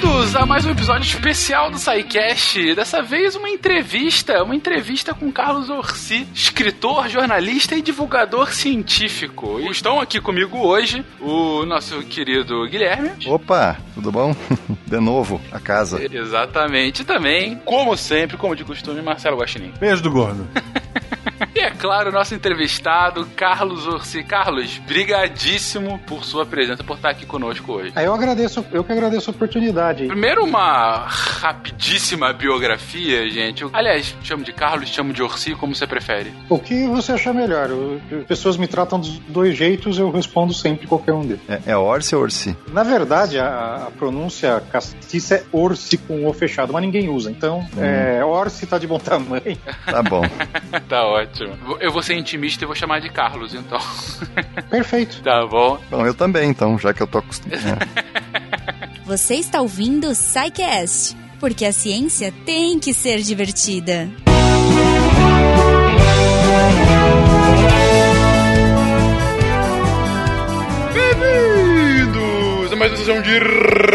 [0.00, 2.76] Bem-vindos a mais um episódio especial do SciCast.
[2.76, 9.58] Dessa vez uma entrevista, uma entrevista com Carlos Orsi, escritor, jornalista e divulgador científico.
[9.58, 13.10] E estão aqui comigo hoje o nosso querido Guilherme.
[13.26, 14.36] Opa, tudo bom?
[14.86, 16.00] De novo, a casa.
[16.00, 17.02] Exatamente.
[17.02, 19.72] E também, como sempre, como de costume, Marcelo Guaxinim.
[19.80, 20.46] Beijo do gordo.
[21.58, 24.22] E é claro, nosso entrevistado, Carlos Orsi.
[24.22, 27.92] Carlos, brigadíssimo por sua presença, por estar aqui conosco hoje.
[27.96, 30.06] Eu agradeço, eu que agradeço a oportunidade.
[30.06, 33.64] Primeiro, uma rapidíssima biografia, gente.
[33.72, 36.32] Aliás, chamo de Carlos, chamo de Orsi, como você prefere.
[36.48, 37.68] O que você achar melhor?
[38.20, 41.42] As pessoas me tratam dos dois jeitos, eu respondo sempre qualquer um deles.
[41.48, 42.56] É, é Orsi ou Orsi?
[42.72, 47.32] Na verdade, a, a pronúncia castiça é Orsi com o fechado, mas ninguém usa.
[47.32, 47.82] Então, hum.
[47.82, 49.58] é, Orsi tá de bom tamanho.
[49.84, 50.22] Tá bom.
[50.88, 51.47] tá ótimo.
[51.80, 53.78] Eu vou ser intimista e vou chamar de Carlos, então.
[54.70, 55.22] Perfeito.
[55.22, 55.78] Tá bom.
[55.90, 57.60] Bom, eu também, então, já que eu tô acostumado.
[59.06, 64.08] Você está ouvindo o SciCast, porque a ciência tem que ser divertida.
[71.38, 73.38] Bem-vindos a mais uma sessão de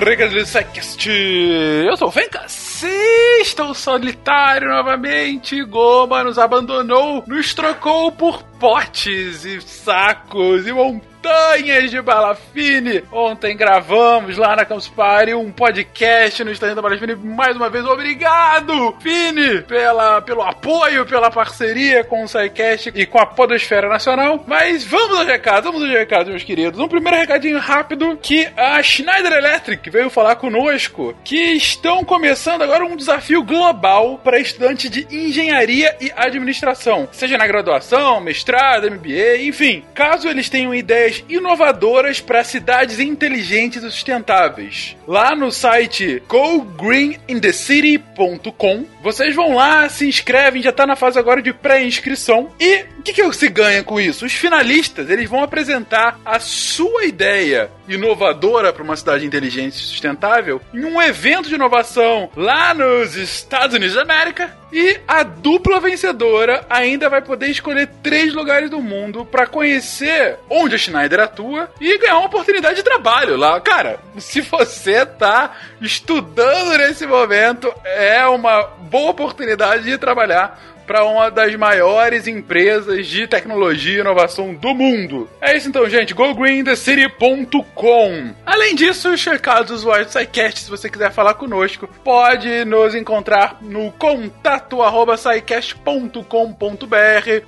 [0.06, 1.10] regras do SciCast.
[1.10, 2.73] Eu sou o Fencas.
[2.84, 5.64] Estou solitário novamente.
[5.64, 13.02] Goma nos abandonou, nos trocou por potes e sacos e montanhas montanhas de Balafine.
[13.10, 17.16] Ontem gravamos lá na Campus Party um podcast no Estande da Balafine.
[17.16, 23.20] Mais uma vez, obrigado, Fini, pela, pelo apoio, pela parceria com o SciCast e com
[23.20, 24.44] a Podosfera Nacional.
[24.46, 26.78] Mas vamos aos recados, vamos aos recados, meus queridos.
[26.78, 32.84] Um primeiro recadinho rápido que a Schneider Electric veio falar conosco que estão começando agora
[32.84, 39.86] um desafio global para estudantes de engenharia e administração, seja na graduação, mestrado, MBA, enfim.
[39.94, 44.98] Caso eles tenham ideias ideias inovadoras para cidades inteligentes e sustentáveis.
[45.08, 51.52] Lá no site gogreenindecity.com, vocês vão lá, se inscrevem, já está na fase agora de
[51.54, 52.50] pré-inscrição.
[52.60, 54.26] E o que, que se ganha com isso?
[54.26, 60.62] Os finalistas eles vão apresentar a sua ideia inovadora para uma cidade inteligente e sustentável
[60.74, 64.63] em um evento de inovação lá nos Estados Unidos da América.
[64.74, 70.74] E a dupla vencedora ainda vai poder escolher três lugares do mundo para conhecer onde
[70.74, 73.62] a Schneider atua e ganhar uma oportunidade de trabalho lá.
[73.62, 81.30] Cara, se você tá estudando nesse momento, é uma boa oportunidade de trabalhar para uma
[81.30, 85.30] das maiores empresas de tecnologia e inovação do mundo.
[85.42, 86.14] É isso então, gente.
[86.14, 92.96] GoGreenTheCity.com Além disso, checar os usuários do SciCast, se você quiser falar conosco, pode nos
[92.96, 94.82] encontrar no contato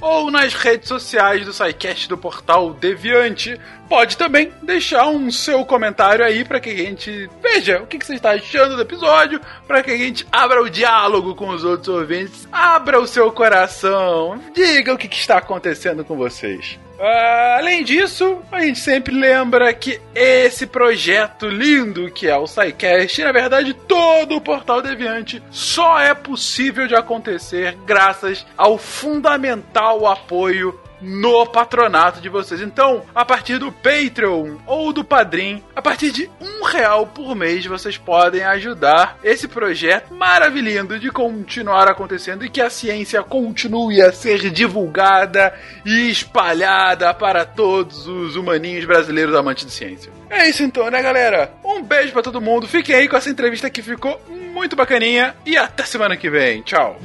[0.01, 6.23] ou nas redes sociais do SciCast do portal Deviante pode também deixar um seu comentário
[6.23, 9.91] aí para que a gente veja o que, você está achando do episódio, para que
[9.91, 14.97] a gente abra o diálogo com os outros ouvintes, abra o seu coração, diga o
[14.97, 16.79] que, que está acontecendo com vocês.
[16.97, 23.21] Uh, além disso, a gente sempre lembra que esse projeto lindo que é o SciCast,
[23.21, 30.79] na verdade todo o Portal Deviante, só é possível de acontecer graças ao fundamental apoio
[31.01, 32.61] no patronato de vocês.
[32.61, 37.65] Então, a partir do Patreon ou do Padrim, a partir de um real por mês,
[37.65, 40.65] vocês podem ajudar esse projeto maravilhoso
[40.99, 45.53] de continuar acontecendo e que a ciência continue a ser divulgada
[45.85, 50.11] e espalhada para todos os humaninhos brasileiros amantes de ciência.
[50.29, 51.53] É isso então, né, galera?
[51.63, 52.67] Um beijo para todo mundo.
[52.67, 56.61] Fiquem aí com essa entrevista que ficou muito bacaninha e até semana que vem.
[56.63, 56.99] Tchau.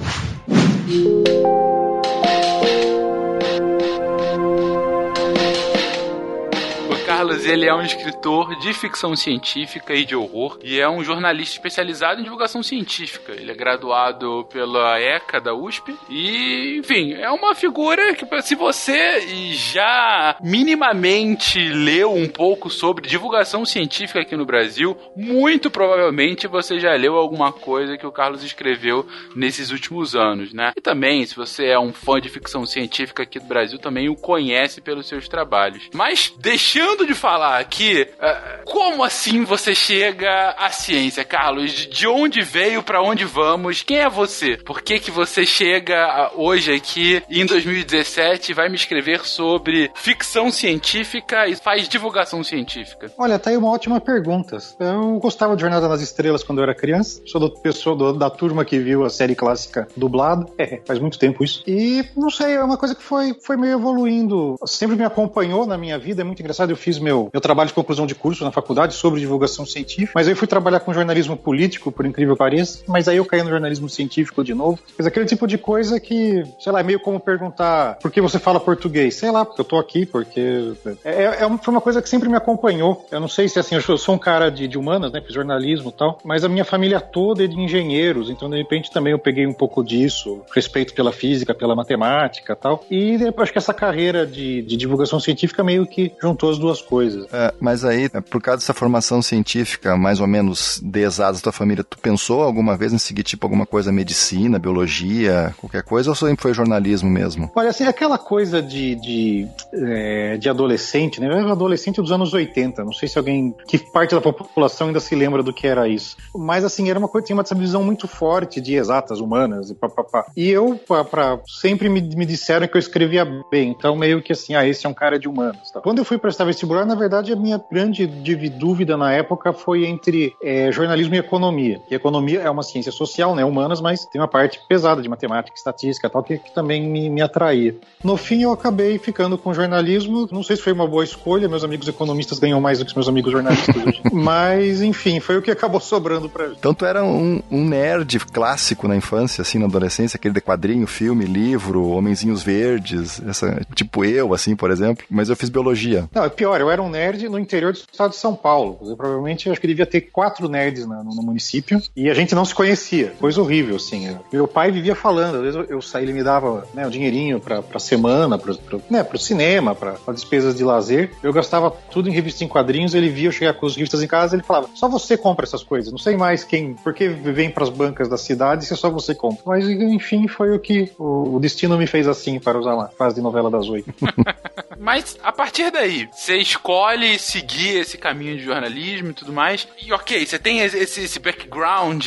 [7.45, 12.21] Ele é um escritor de ficção científica e de horror e é um jornalista especializado
[12.21, 13.33] em divulgação científica.
[13.33, 19.21] Ele é graduado pela ECA da USP e, enfim, é uma figura que se você
[19.53, 26.95] já minimamente leu um pouco sobre divulgação científica aqui no Brasil, muito provavelmente você já
[26.95, 30.73] leu alguma coisa que o Carlos escreveu nesses últimos anos, né?
[30.75, 34.17] E também, se você é um fã de ficção científica aqui do Brasil, também o
[34.17, 35.89] conhece pelos seus trabalhos.
[35.93, 41.71] Mas deixando de de falar aqui, uh, como assim você chega à ciência, Carlos?
[41.71, 43.85] De onde veio, para onde vamos?
[43.85, 44.57] Quem é você?
[44.57, 50.51] Por que que você chega hoje aqui em 2017 e vai me escrever sobre ficção
[50.51, 53.13] científica e faz divulgação científica?
[53.17, 54.59] Olha, tá aí uma ótima pergunta.
[54.81, 57.23] Eu gostava de Jornada nas Estrelas quando eu era criança.
[57.27, 60.47] Sou do pessoa do, da turma que viu a série clássica dublada.
[60.59, 61.63] É, faz muito tempo isso.
[61.65, 64.57] E não sei, é uma coisa que foi, foi meio evoluindo.
[64.67, 66.23] Sempre me acompanhou na minha vida.
[66.23, 66.71] É muito engraçado.
[66.71, 70.13] Eu fiz meu meu, meu trabalho de conclusão de curso na faculdade sobre divulgação científica,
[70.15, 73.43] mas aí fui trabalhar com jornalismo político, por incrível que pareça, mas aí eu caí
[73.43, 74.79] no jornalismo científico de novo.
[74.97, 78.39] Mas aquele tipo de coisa que, sei lá, é meio como perguntar por que você
[78.39, 79.15] fala português?
[79.15, 80.73] Sei lá, porque eu tô aqui, porque.
[81.05, 83.07] É, é, é foi uma coisa que sempre me acompanhou.
[83.11, 85.21] Eu não sei se assim, eu sou um cara de, de humanas, né?
[85.21, 88.91] Fiz jornalismo e tal, mas a minha família toda é de engenheiros, então de repente
[88.91, 92.85] também eu peguei um pouco disso, respeito pela física, pela matemática tal.
[92.91, 97.10] E acho que essa carreira de, de divulgação científica meio que juntou as duas coisas.
[97.33, 101.53] É, mas aí, por causa dessa formação científica, mais ou menos de exatas da tua
[101.53, 106.15] família, tu pensou alguma vez em seguir tipo alguma coisa medicina, biologia, qualquer coisa, ou
[106.15, 107.51] sempre foi jornalismo mesmo?
[107.55, 111.27] Olha, assim, aquela coisa de, de, é, de adolescente, né?
[111.27, 115.01] Eu era adolescente dos anos 80, não sei se alguém, que parte da população ainda
[115.01, 116.17] se lembra do que era isso.
[116.35, 120.27] Mas assim, era uma coisa, tinha uma visão muito forte de exatas humanas e papapá.
[120.37, 124.33] E eu, pra, pra sempre me, me disseram que eu escrevia bem, então meio que
[124.33, 125.71] assim, ah, esse é um cara de humanas.
[125.71, 125.81] Tá?
[125.81, 130.35] Quando eu fui prestar vestibular, na verdade, a minha grande dúvida na época foi entre
[130.43, 131.81] é, jornalismo e economia.
[131.91, 135.57] E economia é uma ciência social, né, humanas, mas tem uma parte pesada de matemática,
[135.57, 137.75] estatística tal, que, que também me, me atraía.
[138.05, 141.65] No fim, eu acabei ficando com jornalismo, não sei se foi uma boa escolha, meus
[141.65, 144.03] amigos economistas ganham mais do que meus amigos jornalistas hoje.
[144.13, 146.57] mas, enfim, foi o que acabou sobrando pra mim.
[146.59, 150.87] Então tu era um, um nerd clássico na infância, assim, na adolescência, aquele de quadrinho,
[150.87, 156.09] filme, livro, Homenzinhos Verdes, essa, tipo eu, assim, por exemplo, mas eu fiz biologia.
[156.15, 158.79] Não, é pior, eu era um nerd no interior do estado de São Paulo.
[158.83, 162.45] Eu, provavelmente, acho que devia ter quatro nerds no, no, município e a gente não
[162.45, 163.15] se conhecia.
[163.19, 164.17] Coisa horrível, assim.
[164.33, 167.63] Meu pai vivia falando, às vezes eu, eu saí, ele me dava né, dinheirinho pra,
[167.63, 171.11] pra semana, pra, pra, né, pro cinema, pra, pra despesas de lazer.
[171.23, 174.07] Eu gastava tudo em revistas em quadrinhos, ele via eu chegar com as revistas em
[174.07, 177.69] casa, ele falava, só você compra essas coisas, não sei mais quem, porque vem pras
[177.69, 179.43] bancas da cidade se só você compra.
[179.47, 183.17] Mas, enfim, foi o que o, o destino me fez assim, para usar lá, fase
[183.17, 183.93] de novela das oito.
[184.79, 186.80] Mas, a partir daí, você escolhe
[187.19, 192.07] seguir esse caminho de jornalismo e tudo mais, e ok, você tem esse, esse background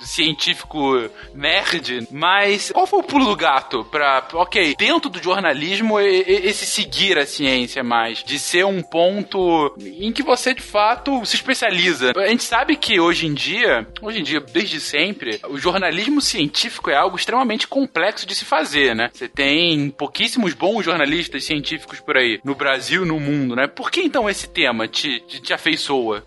[0.00, 6.66] científico nerd, mas qual foi o pulo do gato pra, ok, dentro do jornalismo, esse
[6.66, 12.12] seguir a ciência mais, de ser um ponto em que você de fato se especializa?
[12.16, 16.90] A gente sabe que hoje em dia, hoje em dia, desde sempre, o jornalismo científico
[16.90, 19.10] é algo extremamente complexo de se fazer, né?
[19.12, 23.66] Você tem pouquíssimos bons jornalistas científicos por aí, no Brasil, no mundo, né?
[23.82, 26.22] Por que então esse tema te, te, te afeiçoa?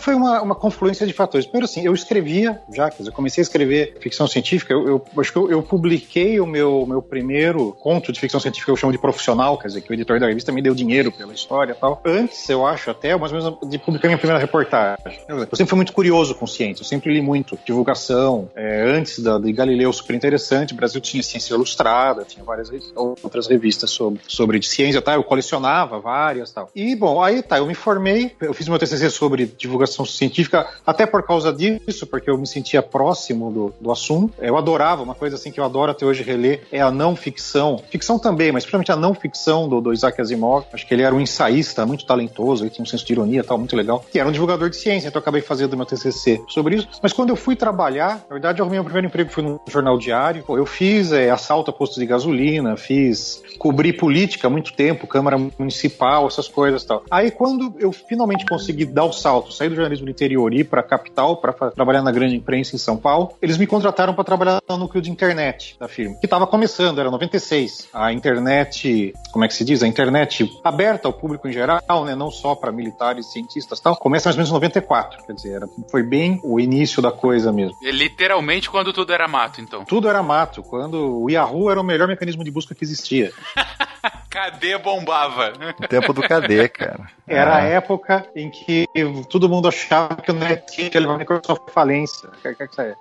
[0.00, 1.46] Foi uma, uma confluência de fatores.
[1.46, 5.04] Primeiro, assim, eu escrevia já, quer dizer, eu comecei a escrever ficção científica, eu, eu
[5.16, 8.90] acho que eu, eu, publiquei o meu, meu primeiro conto de ficção científica, eu chamo
[8.90, 11.76] de profissional, quer dizer, que o editor da revista me deu dinheiro pela história e
[11.76, 12.02] tal.
[12.04, 14.98] Antes, eu acho até, mais ou menos, de publicar minha primeira reportagem.
[15.28, 18.50] Eu sempre fui muito curioso com ciência, eu sempre li muito divulgação.
[18.56, 23.46] É, antes da, de Galileu, super interessante, o Brasil tinha Ciência Ilustrada, tinha várias outras
[23.46, 25.14] revistas sobre, sobre ciência, tá?
[25.14, 26.68] Eu colecionava várias tal.
[26.74, 31.06] E, bom, aí tá, eu me formei, eu fiz meu TCC sobre divulgação científica, até
[31.06, 34.34] por causa disso, porque eu me sentia próximo do, do assunto.
[34.38, 37.82] Eu adorava, uma coisa assim que eu adoro até hoje reler, é a não ficção.
[37.90, 40.66] Ficção também, mas principalmente a não ficção do, do Isaac Asimov.
[40.72, 43.58] Acho que ele era um ensaísta muito talentoso, ele tinha um senso de ironia tal,
[43.58, 44.04] muito legal.
[44.10, 46.88] Que era um divulgador de ciência, então eu acabei fazendo meu TCC sobre isso.
[47.02, 50.44] Mas quando eu fui trabalhar, na verdade, arrumei meu primeiro emprego foi no jornal diário.
[50.48, 55.38] Eu fiz é, assalto a postos de gasolina, fiz cobri política há muito tempo, Câmara
[55.58, 57.04] Municipal, essas coisas tal.
[57.10, 60.64] Aí quando eu finalmente consegui dar o salto, sair do jornalismo do interior e ir
[60.64, 64.24] para a capital para trabalhar na grande imprensa em São Paulo, eles me contrataram para
[64.24, 67.88] trabalhar no núcleo de internet da firma, que estava começando, era 96.
[67.92, 69.82] A internet, como é que se diz?
[69.82, 73.96] A internet aberta ao público em geral, né, não só para militares, cientistas, tal.
[73.96, 77.52] Começa mais ou menos em 94, quer dizer, era, foi bem o início da coisa
[77.52, 77.76] mesmo.
[77.82, 79.84] E literalmente quando tudo era mato, então.
[79.84, 83.32] Tudo era mato, quando o Yahoo era o melhor mecanismo de busca que existia.
[84.30, 85.52] Cadê bombava?
[85.82, 87.10] O tempo do cadê, cara?
[87.26, 87.56] Era ah.
[87.56, 88.86] a época em que
[89.28, 92.28] todo mundo achava que o NetGeek ia levar a Microsoft falência.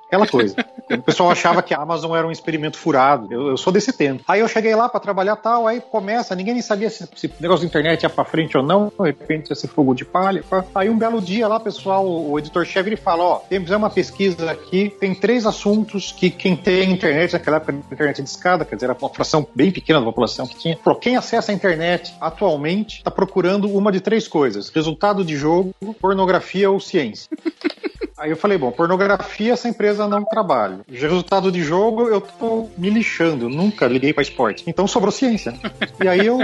[0.07, 0.55] Aquela coisa.
[0.89, 3.31] o pessoal achava que a Amazon era um experimento furado.
[3.31, 4.23] Eu, eu sou desse tempo.
[4.27, 7.31] Aí eu cheguei lá para trabalhar tal, aí começa, ninguém nem sabia se, se o
[7.39, 8.91] negócio da internet ia para frente ou não.
[8.99, 10.43] De repente esse fogo de palha.
[10.73, 14.89] Aí um belo dia lá, pessoal, o editor-chefe ele fala: Ó, temos uma pesquisa aqui,
[14.99, 18.97] tem três assuntos que quem tem internet, naquela época internet de escada, quer dizer, era
[18.99, 23.11] uma fração bem pequena da população que tinha, falou: quem acessa a internet atualmente está
[23.11, 27.29] procurando uma de três coisas: resultado de jogo, pornografia ou ciência.
[28.17, 30.79] Aí eu falei, bom, pornografia essa empresa não trabalha.
[30.89, 34.63] Resultado de jogo, eu tô me lixando, nunca liguei para esporte.
[34.65, 35.53] Então sobrou ciência.
[36.01, 36.39] E aí eu,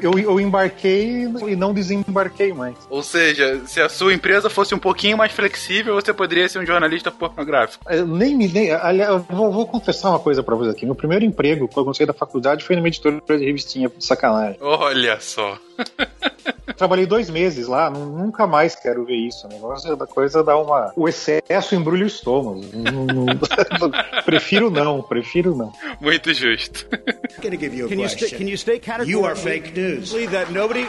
[0.00, 2.76] eu, eu embarquei e não desembarquei mais.
[2.88, 6.66] Ou seja, se a sua empresa fosse um pouquinho mais flexível, você poderia ser um
[6.66, 7.84] jornalista pornográfico.
[7.90, 8.46] Eu nem me.
[8.46, 10.86] Nem, aliás, eu vou, vou confessar uma coisa para vocês aqui.
[10.86, 14.58] Meu primeiro emprego, quando eu saí da faculdade, foi numa editora de revistinha, de sacanagem.
[14.60, 15.58] Olha só.
[16.76, 19.46] trabalhei dois meses lá, nunca mais quero ver isso.
[19.46, 20.92] O negócio da coisa dá uma.
[20.96, 22.60] O excesso embrulha o estômago.
[22.72, 23.26] não, não...
[24.24, 25.72] prefiro não, prefiro não.
[26.00, 26.86] Muito justo.
[27.40, 30.12] Can you, st can you stay You are fake news.
[30.12, 30.88] Believe that nobody.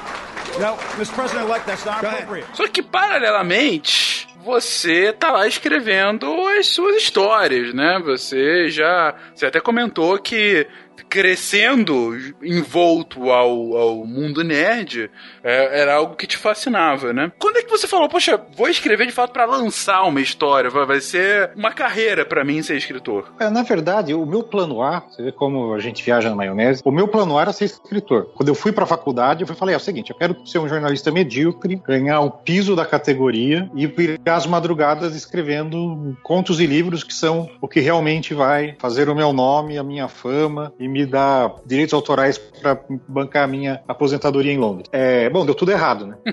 [0.60, 1.14] No, Mr.
[1.14, 2.48] President-elect, that's not appropriate.
[2.54, 8.00] Só que paralelamente, você tá lá escrevendo as suas histórias, né?
[8.06, 9.14] Você já.
[9.36, 10.66] Você até comentou que
[11.10, 15.10] crescendo envolto ao, ao mundo nerd,
[15.44, 17.32] é, era algo que te fascinava, né?
[17.40, 20.86] Quando é que você falou, poxa, vou escrever de fato para lançar uma história, vai,
[20.86, 23.34] vai ser uma carreira para mim ser escritor?
[23.40, 26.82] É, na verdade, o meu plano A, você vê como a gente viaja na maionese,
[26.86, 28.32] o meu plano A era ser escritor.
[28.36, 30.70] Quando eu fui para a faculdade, eu falei, é o seguinte, eu quero ser um
[30.70, 37.04] jornalista medíocre, ganhar o piso da categoria e virar as madrugadas escrevendo contos e livros
[37.04, 40.97] que são o que realmente vai fazer o meu nome, a minha fama e me
[41.06, 44.90] dar direitos autorais para bancar a minha aposentadoria em Londres.
[44.92, 46.18] É, bom, deu tudo errado, né?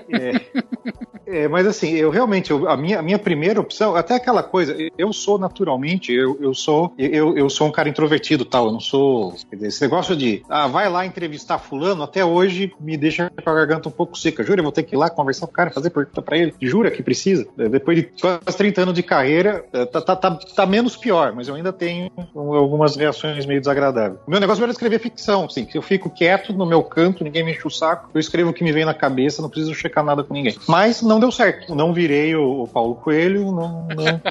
[1.27, 4.43] É, é, mas assim, eu realmente, eu, a, minha, a minha primeira opção, até aquela
[4.43, 8.71] coisa, eu sou naturalmente, eu, eu sou eu, eu sou um cara introvertido tal, eu
[8.71, 9.33] não sou.
[9.51, 13.53] Dizer, esse negócio de, ah, vai lá entrevistar fulano, até hoje me deixa com a
[13.53, 14.43] garganta um pouco seca.
[14.43, 16.53] Jura, eu vou ter que ir lá conversar com o cara, fazer pergunta para ele.
[16.61, 17.45] Jura que precisa?
[17.57, 21.33] É, depois de quase 30 anos de carreira, é, tá, tá, tá, tá menos pior,
[21.33, 24.19] mas eu ainda tenho algumas reações meio desagradáveis.
[24.27, 27.51] O meu negócio era escrever ficção, assim, eu fico quieto no meu canto, ninguém me
[27.51, 30.23] enche o saco, eu escrevo o que me vem na cabeça, não preciso checar nada
[30.23, 30.55] com ninguém.
[30.67, 34.21] Mas não deu certo, não virei o, o Paulo Coelho, não, não,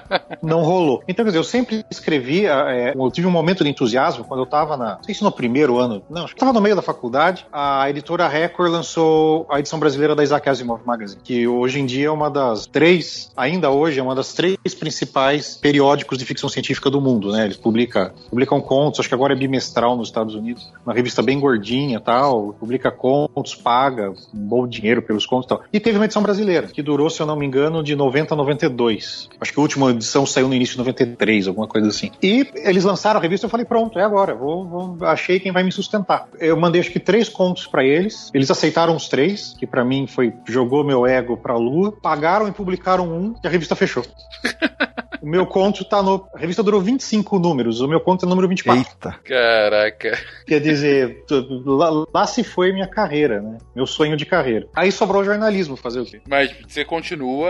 [0.43, 1.03] não, rolou.
[1.09, 4.45] Então, quer dizer, eu sempre escrevi, é, eu tive um momento de entusiasmo quando eu
[4.45, 6.83] estava na, não sei se no primeiro ano, não, acho que estava no meio da
[6.83, 11.87] faculdade, a editora Record lançou a edição brasileira da Isaac Asimov Magazine, que hoje em
[11.87, 16.49] dia é uma das três, ainda hoje é uma das três principais periódicos de ficção
[16.49, 17.45] científica do mundo, né?
[17.45, 21.41] Eles publicam, publicam contos, acho que agora é bimestral nos Estados Unidos, uma revista bem
[21.41, 25.63] gordinha tal, publica contos, paga um bom dinheiro pelos contos e tal.
[25.73, 28.37] E teve uma edição brasileira, que durou, se eu não me engano, de 90 a
[28.37, 29.29] 92.
[29.41, 32.11] Acho que a última edição saiu no início de 93, alguma coisa assim.
[32.23, 35.63] E eles lançaram a revista eu falei, pronto, é agora, vou, vou, achei quem vai
[35.63, 36.29] me sustentar.
[36.39, 40.07] Eu mandei acho que três contos para eles, eles aceitaram os três, que para mim
[40.07, 44.05] foi, jogou meu ego pra lua, pagaram e publicaram um, e a revista fechou.
[45.25, 46.29] O meu conto tá no.
[46.35, 48.79] A revista durou 25 números, o meu conto é número 24.
[48.79, 49.19] Eita.
[49.25, 50.19] Caraca.
[50.47, 51.25] Quer dizer,
[51.65, 53.57] lá, lá, se foi minha carreira, né?
[53.75, 54.69] Meu sonho de carreira.
[54.77, 56.21] Aí sobrou o jornalismo, fazer o quê?
[56.29, 57.49] Mas você continua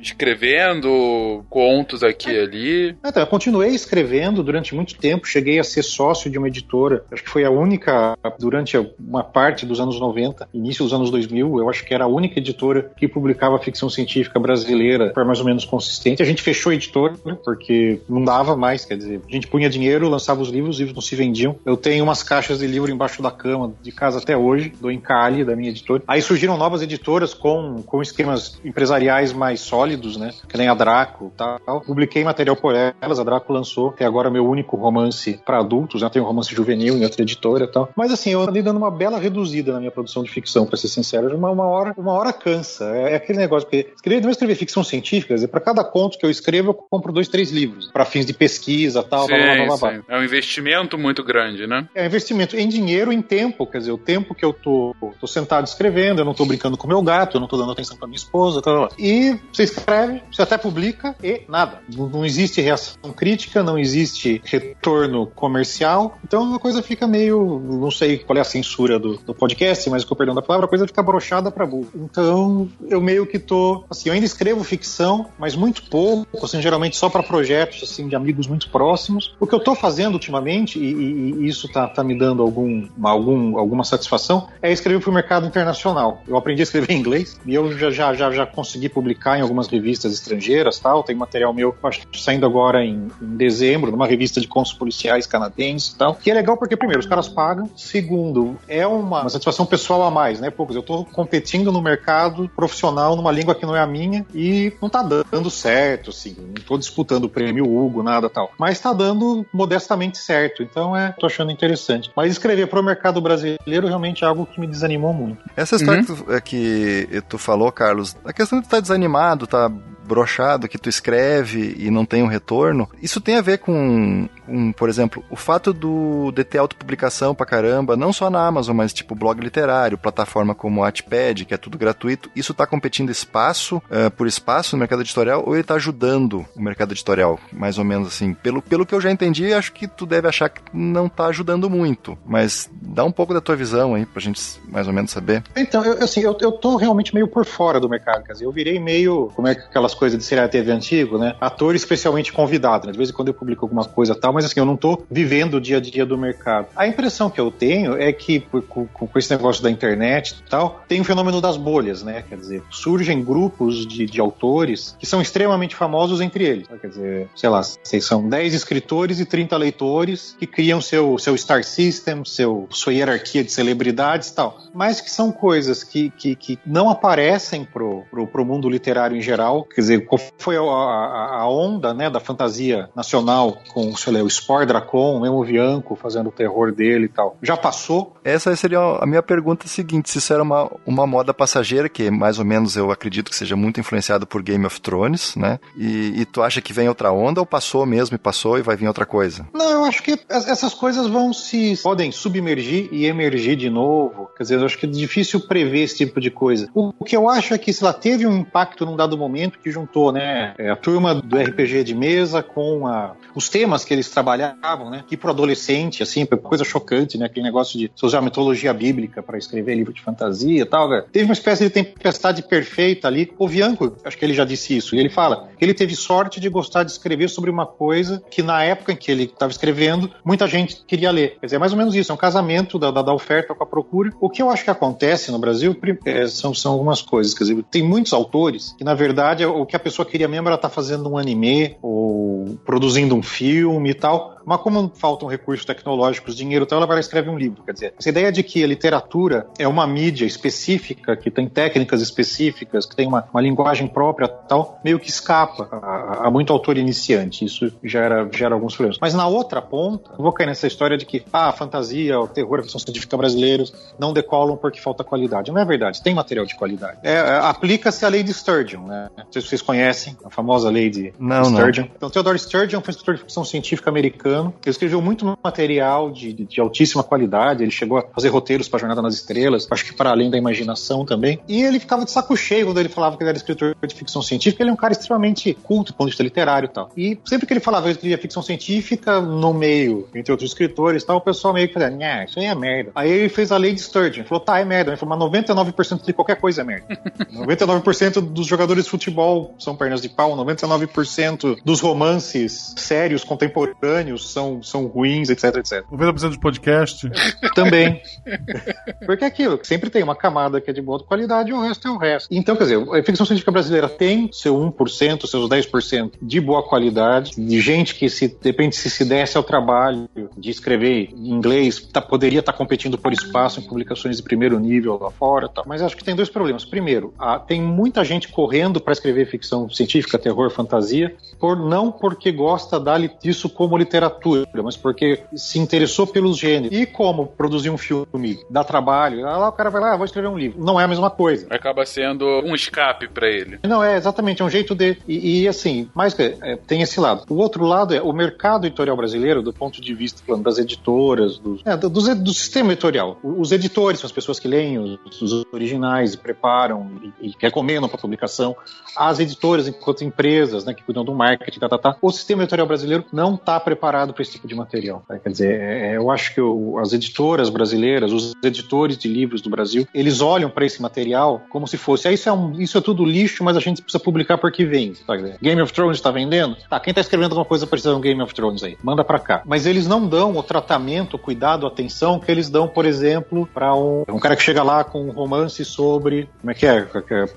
[0.00, 2.96] escrevendo contos aqui e ali?
[3.06, 7.04] Então, eu continuei escrevendo durante muito tempo, cheguei a ser sócio de uma editora.
[7.12, 11.60] Acho que foi a única, durante uma parte dos anos 90, início dos anos 2000,
[11.60, 15.44] eu acho que era a única editora que publicava ficção científica brasileira, foi mais ou
[15.44, 16.20] menos consistente.
[16.20, 17.36] A gente fechou a editora né?
[17.44, 20.94] Porque não dava mais, quer dizer, a gente punha dinheiro, lançava os livros, os livros
[20.94, 21.56] não se vendiam.
[21.64, 25.44] Eu tenho umas caixas de livro embaixo da cama de casa até hoje, do Encalhe,
[25.44, 26.02] da minha editora.
[26.06, 30.32] Aí surgiram novas editoras com, com esquemas empresariais mais sólidos, né?
[30.48, 31.80] Que nem a Draco tal.
[31.80, 36.00] Publiquei material por elas, a Draco lançou, que é agora meu único romance para adultos,
[36.00, 36.12] já né?
[36.12, 37.88] tenho um romance juvenil em outra editora tal.
[37.96, 40.88] Mas assim, eu andei dando uma bela reduzida na minha produção de ficção, para ser
[40.88, 41.36] sincero.
[41.36, 42.84] Uma, uma, hora, uma hora cansa.
[42.96, 46.30] É, é aquele negócio, porque escrever, não escrever ficção científica, para cada conto que eu
[46.30, 49.76] escrevo, eu compro dois, três livros para fins de pesquisa tal, sim, blá, blá, blá,
[49.76, 51.88] blá, É um investimento muito grande, né?
[51.92, 55.26] É um investimento em dinheiro, em tempo, quer dizer, o tempo que eu tô, tô
[55.26, 58.06] sentado escrevendo, eu não tô brincando com meu gato, eu não tô dando atenção para
[58.06, 61.80] minha esposa, tal, tal, e você escreve, você até publica e nada.
[61.92, 67.90] Não, não existe reação crítica, não existe retorno comercial, então a coisa fica meio, não
[67.90, 70.68] sei qual é a censura do, do podcast, mas com o perdão da palavra, a
[70.68, 71.90] coisa fica brochada para burro.
[71.94, 76.73] Então eu meio que tô, assim, eu ainda escrevo ficção, mas muito pouco, assim, geralmente
[76.96, 79.34] só para projetos assim de amigos muito próximos.
[79.38, 82.86] O que eu estou fazendo ultimamente, e, e, e isso está tá me dando algum,
[83.02, 86.22] algum, alguma satisfação, é escrever para o mercado internacional.
[86.26, 89.42] Eu aprendi a escrever em inglês e eu já, já, já, já consegui publicar em
[89.42, 91.02] algumas revistas estrangeiras, tal.
[91.02, 95.92] Tem material meu acho, saindo agora em, em dezembro, numa revista de contos policiais canadenses
[95.92, 96.14] e tal.
[96.14, 97.70] Que é legal porque, primeiro, os caras pagam.
[97.76, 100.50] Segundo, é uma, uma satisfação pessoal a mais, né?
[100.50, 104.72] Poucos, eu estou competindo no mercado profissional numa língua que não é a minha e
[104.80, 106.36] não está dando certo, assim.
[106.64, 108.50] Estou disputando o prêmio Hugo, nada tal.
[108.58, 110.62] Mas está dando modestamente certo.
[110.62, 112.10] Então é, tô achando interessante.
[112.16, 115.44] Mas escrever para o mercado brasileiro realmente é algo que me desanimou muito.
[115.54, 116.06] Essa história uhum.
[116.06, 119.70] que, tu, é, que tu falou, Carlos, a questão de estar tá desanimado, tá
[120.04, 122.88] brochado que tu escreve e não tem um retorno.
[123.02, 127.46] Isso tem a ver com, com por exemplo, o fato do de ter autopublicação pra
[127.46, 131.78] caramba, não só na Amazon, mas tipo blog literário, plataforma como Wattpad, que é tudo
[131.78, 132.30] gratuito.
[132.34, 136.62] Isso tá competindo espaço uh, por espaço no mercado editorial ou ele tá ajudando o
[136.62, 137.38] mercado editorial?
[137.52, 138.34] Mais ou menos assim.
[138.34, 141.70] Pelo, pelo que eu já entendi, acho que tu deve achar que não tá ajudando
[141.70, 145.42] muito, mas dá um pouco da tua visão aí pra gente mais ou menos saber.
[145.56, 148.52] Então, eu, assim, eu, eu tô realmente meio por fora do mercado, quer dizer, eu
[148.52, 151.34] virei meio, como é que aquelas coisas de serial TV antigo, né?
[151.40, 152.92] Ator especialmente convidado, né?
[152.92, 155.54] De vez em quando eu publico alguma coisa tal, mas assim, eu não tô vivendo
[155.54, 156.68] o dia a dia do mercado.
[156.76, 160.84] A impressão que eu tenho é que com, com esse negócio da internet e tal,
[160.88, 162.24] tem o fenômeno das bolhas, né?
[162.28, 166.66] Quer dizer, surgem grupos de, de autores que são extremamente famosos entre eles.
[166.80, 171.64] Quer dizer, sei lá, são 10 escritores e 30 leitores que criam seu, seu star
[171.64, 174.58] system, seu, sua hierarquia de celebridades e tal.
[174.72, 179.22] Mas que são coisas que, que, que não aparecem pro, pro, pro mundo literário em
[179.22, 179.64] geral.
[179.64, 184.22] Quer dizer, qual foi a, a, a onda né, da fantasia nacional com, sei lá,
[184.22, 187.36] o Spore Dracon, o Memo Bianco fazendo o terror dele e tal.
[187.42, 188.14] Já passou?
[188.24, 192.38] Essa seria a minha pergunta seguinte: se isso era uma, uma moda passageira, que mais
[192.38, 195.58] ou menos eu acredito que seja muito influenciado por Game of Thrones, né?
[195.76, 198.76] E, e tu acha que vem outra onda ou passou mesmo e passou e vai
[198.76, 199.46] vir outra coisa?
[199.52, 201.78] Não, eu acho que essas coisas vão se.
[201.82, 204.28] podem submergir e emergir de novo.
[204.36, 206.68] Quer dizer, eu acho que é difícil prever esse tipo de coisa.
[206.74, 209.58] O, o que eu acho é que, sei lá, teve um impacto num dado momento
[209.58, 213.92] que juntou, né, é, a turma do RPG de mesa com a, os temas que
[213.92, 218.72] eles trabalhavam, né, que pro adolescente, assim, coisa chocante, né, aquele negócio de usar mitologia
[218.72, 221.04] bíblica para escrever livro de fantasia e tal, né?
[221.12, 223.32] teve uma espécie de tempestade perfeita ali.
[223.38, 226.40] O Bianco, acho que ele já disse isso, e ele fala que ele teve sorte
[226.40, 230.10] de gostar de escrever sobre uma coisa que na época em que ele estava escrevendo,
[230.24, 231.36] muita gente queria ler.
[231.40, 233.62] Quer dizer, é mais ou menos isso, é um casamento da, da, da oferta com
[233.62, 234.10] a procura.
[234.20, 237.64] O que eu acho que acontece no Brasil é, são, são algumas coisas, quer dizer,
[237.70, 240.74] tem muitos autores que, na verdade, o que a pessoa queria mesmo era estar tá
[240.74, 246.64] fazendo um anime ou produzindo um filme e tal, mas como faltam recursos tecnológicos, dinheiro,
[246.64, 247.62] então ela vai lá e escreve um livro.
[247.64, 252.02] Quer dizer, essa ideia de que a literatura é uma mídia específica, que tem técnicas
[252.02, 256.76] específicas, que tem uma, uma linguagem própria tal, meio que escapa a, a, muito autor
[256.76, 257.44] iniciante.
[257.44, 258.98] Isso gera, gera alguns problemas.
[259.00, 262.60] Mas na outra ponta, vou cair nessa história de que ah, a fantasia, o terror,
[262.60, 265.50] a ficção científica brasileiros não decolam porque falta qualidade.
[265.50, 266.98] Não é verdade, tem material de qualidade.
[267.02, 269.08] É, é, Aplica-se a lei de Sturgeon, né?
[269.16, 271.84] Não se vocês conhecem a famosa lei de não, Sturgeon.
[271.84, 271.90] Não.
[271.96, 274.52] Então, Theodore Sturgeon foi um escritor de ficção científica americano.
[274.62, 277.62] Ele escreveu muito material de, de, de altíssima qualidade.
[277.62, 281.04] Ele chegou a fazer roteiros para Jornada nas Estrelas, acho que para além da imaginação
[281.04, 281.38] também.
[281.46, 284.22] E ele ficava de saco cheio quando ele falava que ele era escritor de ficção
[284.22, 284.62] científica.
[284.62, 286.90] Ele é um cara extremamente culto do ponto de vista literário e tal.
[286.96, 291.02] E sempre que ele falava que ele escrevia ficção científica, no meio, entre outros escritores
[291.02, 292.90] e tal, o pessoal meio que fazia, nha, isso aí é merda.
[292.94, 294.24] Aí ele fez a lei de Sturgeon.
[294.24, 294.90] Falou, tá, é merda.
[294.90, 296.86] Ele falou, mas 99% de qualquer coisa é merda.
[297.32, 304.62] 99% dos jogadores de futebol são pernas de pau, 99% dos romances sérios contemporâneos são,
[304.62, 305.84] são ruins, etc, etc.
[305.92, 307.10] 90% de podcast.
[307.54, 308.00] Também.
[309.06, 311.88] Porque é aquilo, sempre tem uma camada que é de boa qualidade e o resto
[311.88, 312.28] é o resto.
[312.30, 317.32] Então, quer dizer, a ficção científica brasileira tem seu 1%, seus 10% de boa qualidade,
[317.36, 322.00] de gente que, se, depende se se desse ao trabalho de escrever em inglês, tá,
[322.00, 325.64] poderia estar tá competindo por espaço em publicações de primeiro nível lá fora tal.
[325.66, 326.64] Mas acho que tem dois problemas.
[326.64, 331.14] Primeiro, a, tem muita gente correndo para escrever ficção científica, terror, fantasia,
[331.54, 332.82] não porque gosta
[333.20, 336.76] disso como literatura, mas porque se interessou pelos gêneros.
[336.76, 340.28] E como produzir um filme dá trabalho, lá o cara vai lá, ah, vou escrever
[340.28, 340.62] um livro.
[340.62, 341.46] Não é a mesma coisa.
[341.50, 343.58] Acaba sendo um escape para ele.
[343.62, 344.96] Não, é exatamente, é um jeito de.
[345.06, 347.24] E, e assim, mais que é, tem esse lado.
[347.28, 351.38] O outro lado é o mercado editorial brasileiro, do ponto de vista falando, das editoras,
[351.38, 353.18] dos, é, do, do, do, sistema editorial.
[353.22, 357.88] Os editores são as pessoas que leem os, os originais e preparam e, e recomendam
[357.88, 358.56] para publicação.
[358.96, 361.96] As editoras, enquanto empresas, né, que cuidam do marketing, tá, tá, tá.
[362.00, 365.04] O sistema editorial brasileiro não está preparado para esse tipo de material.
[365.06, 365.18] Tá?
[365.18, 369.40] Quer dizer, é, é, eu acho que o, as editoras brasileiras, os editores de livros
[369.40, 372.78] do Brasil, eles olham para esse material como se fosse, ah, isso é, um, isso
[372.78, 375.00] é tudo lixo, mas a gente precisa publicar porque vende.
[375.04, 375.16] Tá?
[375.16, 376.56] Game of Thrones está vendendo?
[376.68, 378.76] Tá, quem está escrevendo alguma coisa precisa de um Game of Thrones aí?
[378.82, 379.42] Manda para cá.
[379.44, 383.48] Mas eles não dão o tratamento, o cuidado, a atenção que eles dão, por exemplo,
[383.52, 386.86] para um, um cara que chega lá com um romance sobre, como é que é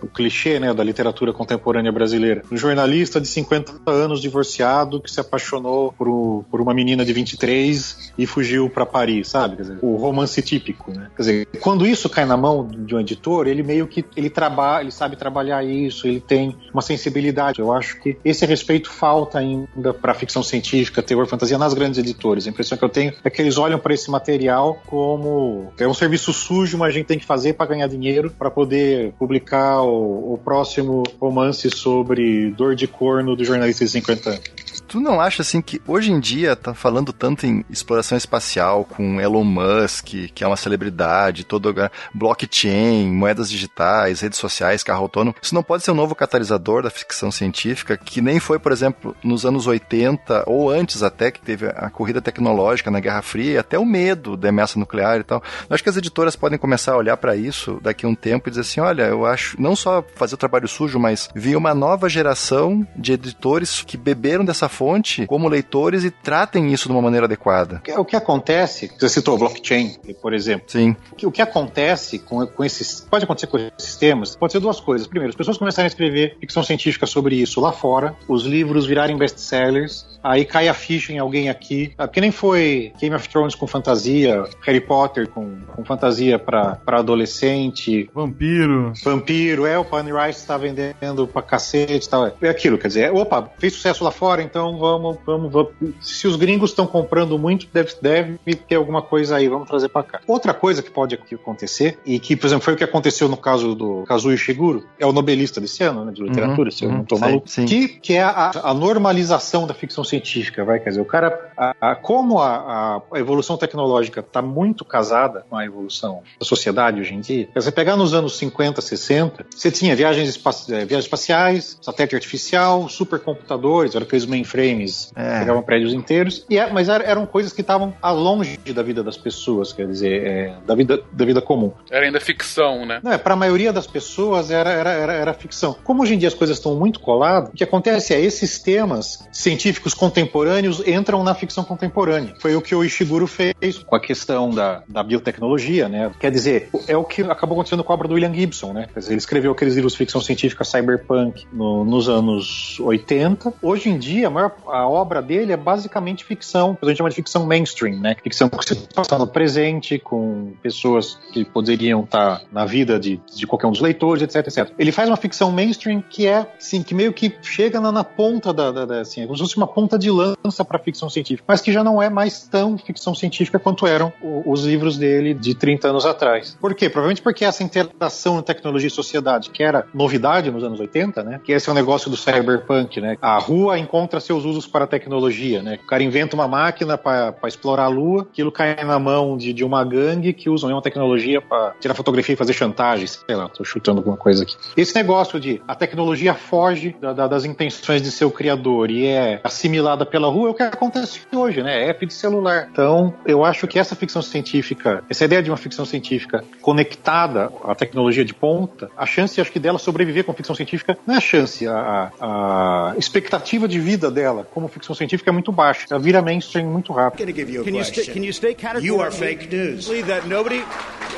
[0.01, 2.43] o clichê né, da literatura contemporânea brasileira.
[2.51, 8.13] Um jornalista de 50 anos divorciado que se apaixonou por, por uma menina de 23
[8.17, 9.57] e fugiu para Paris, sabe?
[9.57, 11.09] Dizer, o romance típico, né?
[11.15, 14.83] Quer dizer, quando isso cai na mão de um editor, ele meio que ele trabalha,
[14.83, 17.59] ele sabe trabalhar isso, ele tem uma sensibilidade.
[17.59, 22.47] Eu acho que esse respeito falta ainda para ficção científica, terror, fantasia nas grandes editoras.
[22.47, 25.93] A impressão que eu tenho é que eles olham para esse material como é um
[25.93, 30.33] serviço sujo, mas a gente tem que fazer para ganhar dinheiro para poder publicar o,
[30.33, 34.41] o próximo romance sobre dor de corno do jornalista de 50 anos.
[34.88, 39.19] Tu não acha assim que hoje em dia tá falando tanto em exploração espacial com
[39.19, 41.76] Elon Musk, que é uma celebridade, todo
[42.13, 46.89] blockchain, moedas digitais, redes sociais, carro autônomo, isso não pode ser um novo catalisador da
[46.89, 51.67] ficção científica, que nem foi, por exemplo, nos anos 80 ou antes até que teve
[51.67, 55.43] a corrida tecnológica na Guerra Fria, até o medo da ameaça nuclear e tal.
[55.69, 58.47] Eu acho que as editoras podem começar a olhar para isso daqui a um tempo
[58.47, 61.73] e dizer assim, olha, eu acho não só fazer o trabalho sujo, mas vi uma
[61.73, 67.01] nova geração de editores que beberam dessa fonte como leitores e tratem isso de uma
[67.01, 67.81] maneira adequada.
[67.97, 70.65] O que acontece, você citou blockchain, por exemplo.
[70.67, 70.95] Sim.
[71.11, 73.01] O que, o que acontece com, com esses.
[73.01, 75.07] Pode acontecer com esses temas, pode ser duas coisas.
[75.07, 79.17] Primeiro, as pessoas começarem a escrever ficção científica sobre isso lá fora, os livros virarem
[79.17, 81.93] best-sellers, aí cai a ficha em alguém aqui.
[81.97, 86.80] Ah, porque nem foi Game of Thrones com fantasia, Harry Potter com, com fantasia para
[86.88, 88.10] adolescente.
[88.13, 88.93] Vampiro.
[89.03, 92.27] Vampiro, é, o Pony Rice tá vendendo pra cacete tal.
[92.41, 95.71] É aquilo, quer dizer, opa, fez sucesso lá fora, então vamos, vamos, vamos.
[96.01, 100.03] Se os gringos estão comprando muito, deve, deve ter alguma coisa aí, vamos trazer para
[100.03, 100.21] cá.
[100.27, 103.75] Outra coisa que pode acontecer, e que, por exemplo, foi o que aconteceu no caso
[103.75, 107.03] do Kazuo Ishiguro, é o nobelista desse ano, né, de literatura, uhum, se eu não
[107.03, 110.16] tô uhum, maluco, que, que é a, a normalização da ficção científica,
[110.63, 115.45] vai, quer dizer, o cara, a, a, como a, a, evolução tecnológica está muito casada
[115.49, 119.71] com a evolução da sociedade hoje em dia, você pegar nos anos 50, 60, você
[119.71, 125.39] tinha viagens, espaci eh, viagens espaciais, satélite artificial, supercomputadores, eram aqueles mainframes é.
[125.39, 129.17] pegavam prédios inteiros, e é, mas eram coisas que estavam a longe da vida das
[129.17, 131.71] pessoas, quer dizer, é, da, vida, da vida comum.
[131.89, 132.99] Era ainda ficção, né?
[133.03, 135.75] Não, é, para a maioria das pessoas era, era, era, era ficção.
[135.84, 139.27] Como hoje em dia as coisas estão muito coladas, o que acontece é esses temas
[139.32, 142.36] científicos contemporâneos entram na ficção contemporânea.
[142.39, 146.12] Foi o que o Ishiguro fez com a questão da, da biotecnologia, né?
[146.19, 148.88] Quer dizer, é o que acabou acontecendo com a obra do William Gibson, né?
[148.93, 153.53] Quer dizer, ele escreveu aqueles livros de ficção científica cyberpunk no, nos anos 80.
[153.62, 157.15] Hoje em dia, a, maior, a obra dele é basicamente ficção, a gente chama de
[157.15, 158.15] ficção mainstream, né?
[158.23, 163.47] Ficção que se passa no presente, com pessoas que poderiam estar na vida de, de
[163.47, 164.73] qualquer um dos leitores, etc, etc.
[164.77, 168.53] Ele faz uma ficção mainstream que é, assim, que meio que chega na, na ponta
[168.53, 171.45] da, da, da assim, é como se fosse uma ponta de lança para ficção científica,
[171.47, 174.12] mas que já não é mais tão ficção científica quanto eram
[174.43, 176.58] os livros dele de 30 anos atrás.
[176.60, 176.89] Por quê?
[176.89, 181.41] Provavelmente porque essa interação tecnologia e sociedade, que era novidade nos anos 80, né?
[181.43, 183.17] Que esse é o negócio do cyberpunk, né?
[183.21, 185.80] A rua encontra seus usos para a tecnologia, né?
[185.84, 189.63] O cara inventa uma máquina para explorar a lua, aquilo cai na mão de, de
[189.63, 193.63] uma gangue que usa uma tecnologia para tirar fotografia e fazer chantagem, sei lá, tô
[193.63, 194.56] chutando alguma coisa aqui.
[194.76, 199.41] Esse negócio de a tecnologia foge da, da, das intenções de seu criador e é
[199.43, 201.85] assimilada pela rua é o que acontece hoje, né?
[201.85, 202.67] É app de celular.
[202.71, 207.75] Então, eu acho que essa ficção científica, essa ideia de uma ficção científica conectada à
[207.75, 211.21] tecnologia de ponta, a chance, acho que dela sobreviver com ficção científica não é a
[211.21, 215.85] chance, a, a expectativa de vida dela como ficção científica é muito baixa.
[215.89, 217.25] Ela vira mainstream muito rápido.
[217.27, 219.87] Can you, st can you state You are fake news.
[220.07, 220.63] That nobody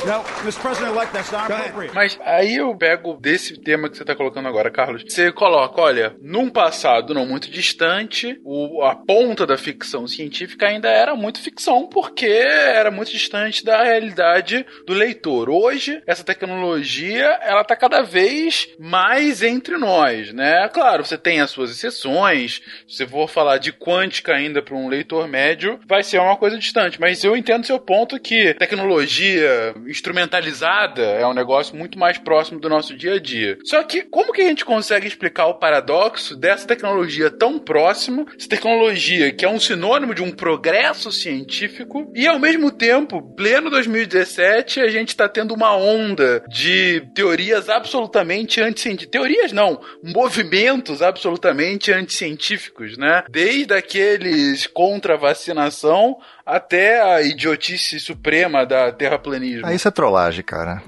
[0.05, 0.61] no, Mr.
[0.61, 1.93] President-elect, that's not appropriate.
[1.93, 5.03] Mas aí eu pego desse tema que você está colocando agora, Carlos.
[5.07, 10.89] Você coloca, olha, num passado não muito distante, o, a ponta da ficção científica ainda
[10.89, 15.51] era muito ficção, porque era muito distante da realidade do leitor.
[15.51, 20.67] Hoje, essa tecnologia, ela tá cada vez mais entre nós, né?
[20.69, 22.61] Claro, você tem as suas exceções.
[22.87, 26.99] Se for falar de quântica ainda para um leitor médio, vai ser uma coisa distante.
[26.99, 32.67] Mas eu entendo seu ponto que tecnologia instrumentalizada é um negócio muito mais próximo do
[32.67, 33.59] nosso dia a dia.
[33.63, 38.47] Só que como que a gente consegue explicar o paradoxo dessa tecnologia tão próxima, essa
[38.47, 44.79] tecnologia que é um sinônimo de um progresso científico e ao mesmo tempo, pleno 2017,
[44.79, 49.11] a gente está tendo uma onda de teorias absolutamente anticientíficas.
[49.11, 53.23] Teorias não, movimentos absolutamente anticientíficos, né?
[53.29, 56.17] Desde aqueles contra a vacinação
[56.55, 59.65] até a idiotice suprema da terraplanismo.
[59.65, 60.81] Ah, isso é trollagem, cara.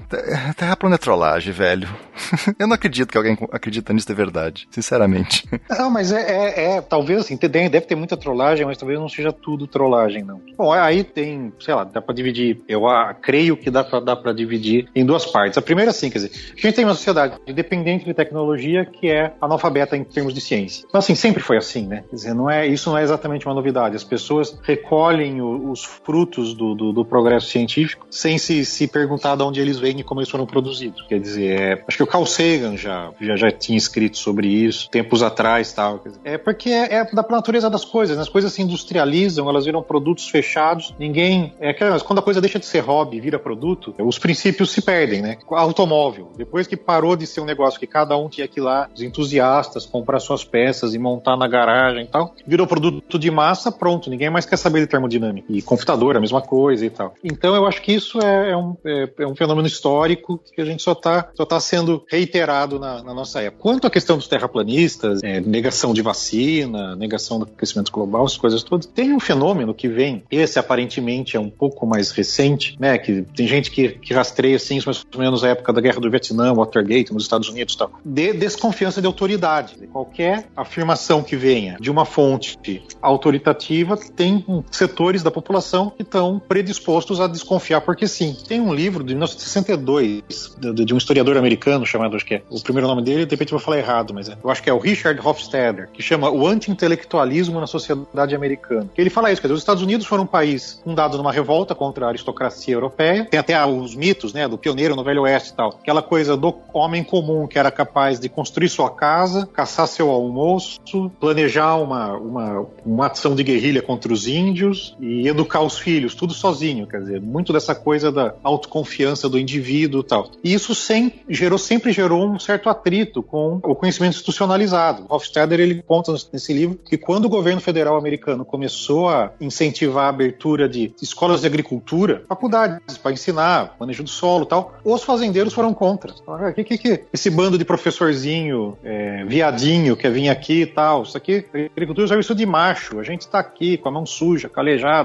[0.56, 1.88] Terra plana é trollagem, velho.
[2.58, 5.48] Eu não acredito que alguém acredita nisso de verdade, sinceramente.
[5.70, 9.32] Não, mas é, é, é talvez assim, deve ter muita trollagem, mas talvez não seja
[9.32, 10.40] tudo trollagem, não.
[10.56, 14.14] Bom, aí tem, sei lá, dá pra dividir, eu ah, creio que dá pra, dá
[14.14, 15.58] pra dividir em duas partes.
[15.58, 19.32] A primeira, assim, quer dizer, a gente tem uma sociedade dependente de tecnologia que é
[19.40, 20.84] analfabeta em termos de ciência.
[20.88, 22.04] Então, assim, sempre foi assim, né?
[22.10, 23.96] Quer dizer, não é, isso não é exatamente uma novidade.
[23.96, 29.36] As pessoas recolhem o os frutos do, do, do, progresso científico sem se, se perguntar
[29.36, 31.02] de onde eles vêm e como eles foram produzidos.
[31.08, 34.88] Quer dizer, é, acho que o Carl Sagan já, já, já tinha escrito sobre isso
[34.90, 35.98] tempos atrás tal.
[35.98, 38.22] Dizer, é porque é, é, da natureza das coisas, né?
[38.22, 41.54] as coisas se industrializam, elas viram produtos fechados, ninguém.
[41.60, 45.38] É, quando a coisa deixa de ser hobby vira produto, os princípios se perdem, né?
[45.50, 48.88] Automóvel, depois que parou de ser um negócio que cada um tinha que ir lá,
[48.94, 53.70] os entusiastas, comprar suas peças e montar na garagem e tal, virou produto de massa,
[53.70, 55.31] pronto, ninguém mais quer saber de termodinâmica.
[55.48, 57.14] E computador, a mesma coisa e tal.
[57.22, 60.64] Então eu acho que isso é, é um, é, é, um fenômeno histórico que a
[60.64, 63.62] gente só está só tá sendo reiterado na, na, nossa época.
[63.62, 68.62] Quanto à questão dos terraplanistas, é, negação de vacina, negação do aquecimento global, essas coisas
[68.62, 73.22] todas, tem um fenômeno que vem, esse aparentemente é um pouco mais recente, né, que
[73.34, 76.52] tem gente que, que rastreia assim, mais ou menos a época da Guerra do Vietnã,
[76.54, 79.74] Watergate, nos Estados Unidos e tal, de desconfiança de autoridade.
[79.92, 82.58] Qualquer afirmação que venha de uma fonte
[83.00, 88.36] autoritativa tem setores da população que estão predispostos a desconfiar porque sim.
[88.46, 92.60] Tem um livro de 1962 de, de um historiador americano chamado, acho que é o
[92.60, 94.72] primeiro nome dele, de repente eu vou falar errado, mas é, eu acho que é
[94.72, 98.88] o Richard Hofstadter, que chama O Anti-Intelectualismo na Sociedade Americana.
[98.96, 102.06] Ele fala isso, quer dizer, os Estados Unidos foram um país fundado numa revolta contra
[102.06, 105.68] a aristocracia europeia, tem até os mitos, né, do pioneiro no Velho Oeste e tal,
[105.80, 110.80] aquela coisa do homem comum que era capaz de construir sua casa, caçar seu almoço,
[111.20, 116.32] planejar uma, uma, uma ação de guerrilha contra os índios e educar os filhos, tudo
[116.32, 120.30] sozinho, quer dizer, muito dessa coisa da autoconfiança do indivíduo e tal.
[120.42, 125.04] E isso sem, gerou, sempre gerou um certo atrito com o conhecimento institucionalizado.
[125.08, 130.08] Hofstadter ele conta nesse livro que quando o governo federal americano começou a incentivar a
[130.08, 135.52] abertura de escolas de agricultura, faculdades para ensinar manejo do solo e tal, os fazendeiros
[135.52, 136.12] foram contra.
[136.26, 141.02] O que, que, que esse bando de professorzinho é, viadinho quer vir aqui e tal?
[141.02, 142.98] Isso aqui, agricultura é serviço de macho.
[142.98, 144.48] A gente está aqui com a mão suja,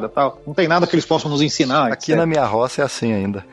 [0.07, 0.41] tal.
[0.45, 1.91] Não tem nada que eles possam nos ensinar.
[1.91, 2.17] Aqui etc.
[2.17, 3.45] na minha roça é assim ainda.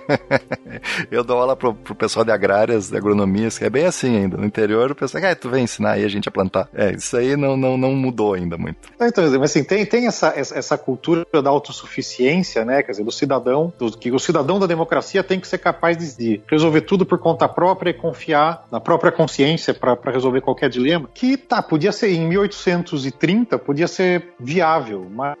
[1.10, 4.36] eu dou aula pro, pro pessoal de agrárias, de agronomias, que é bem assim ainda.
[4.36, 6.68] No interior, o pessoal, ah, tu vem ensinar aí a gente a plantar.
[6.74, 8.78] É, isso aí não, não, não mudou ainda muito.
[9.00, 12.82] Então, mas assim, tem, tem essa, essa cultura da autossuficiência, né?
[12.82, 16.42] Quer dizer, do cidadão, do, que o cidadão da democracia tem que ser capaz de
[16.48, 21.08] resolver tudo por conta própria e confiar na própria consciência para resolver qualquer dilema.
[21.12, 25.36] Que tá, podia ser em 1830, podia ser viável, mas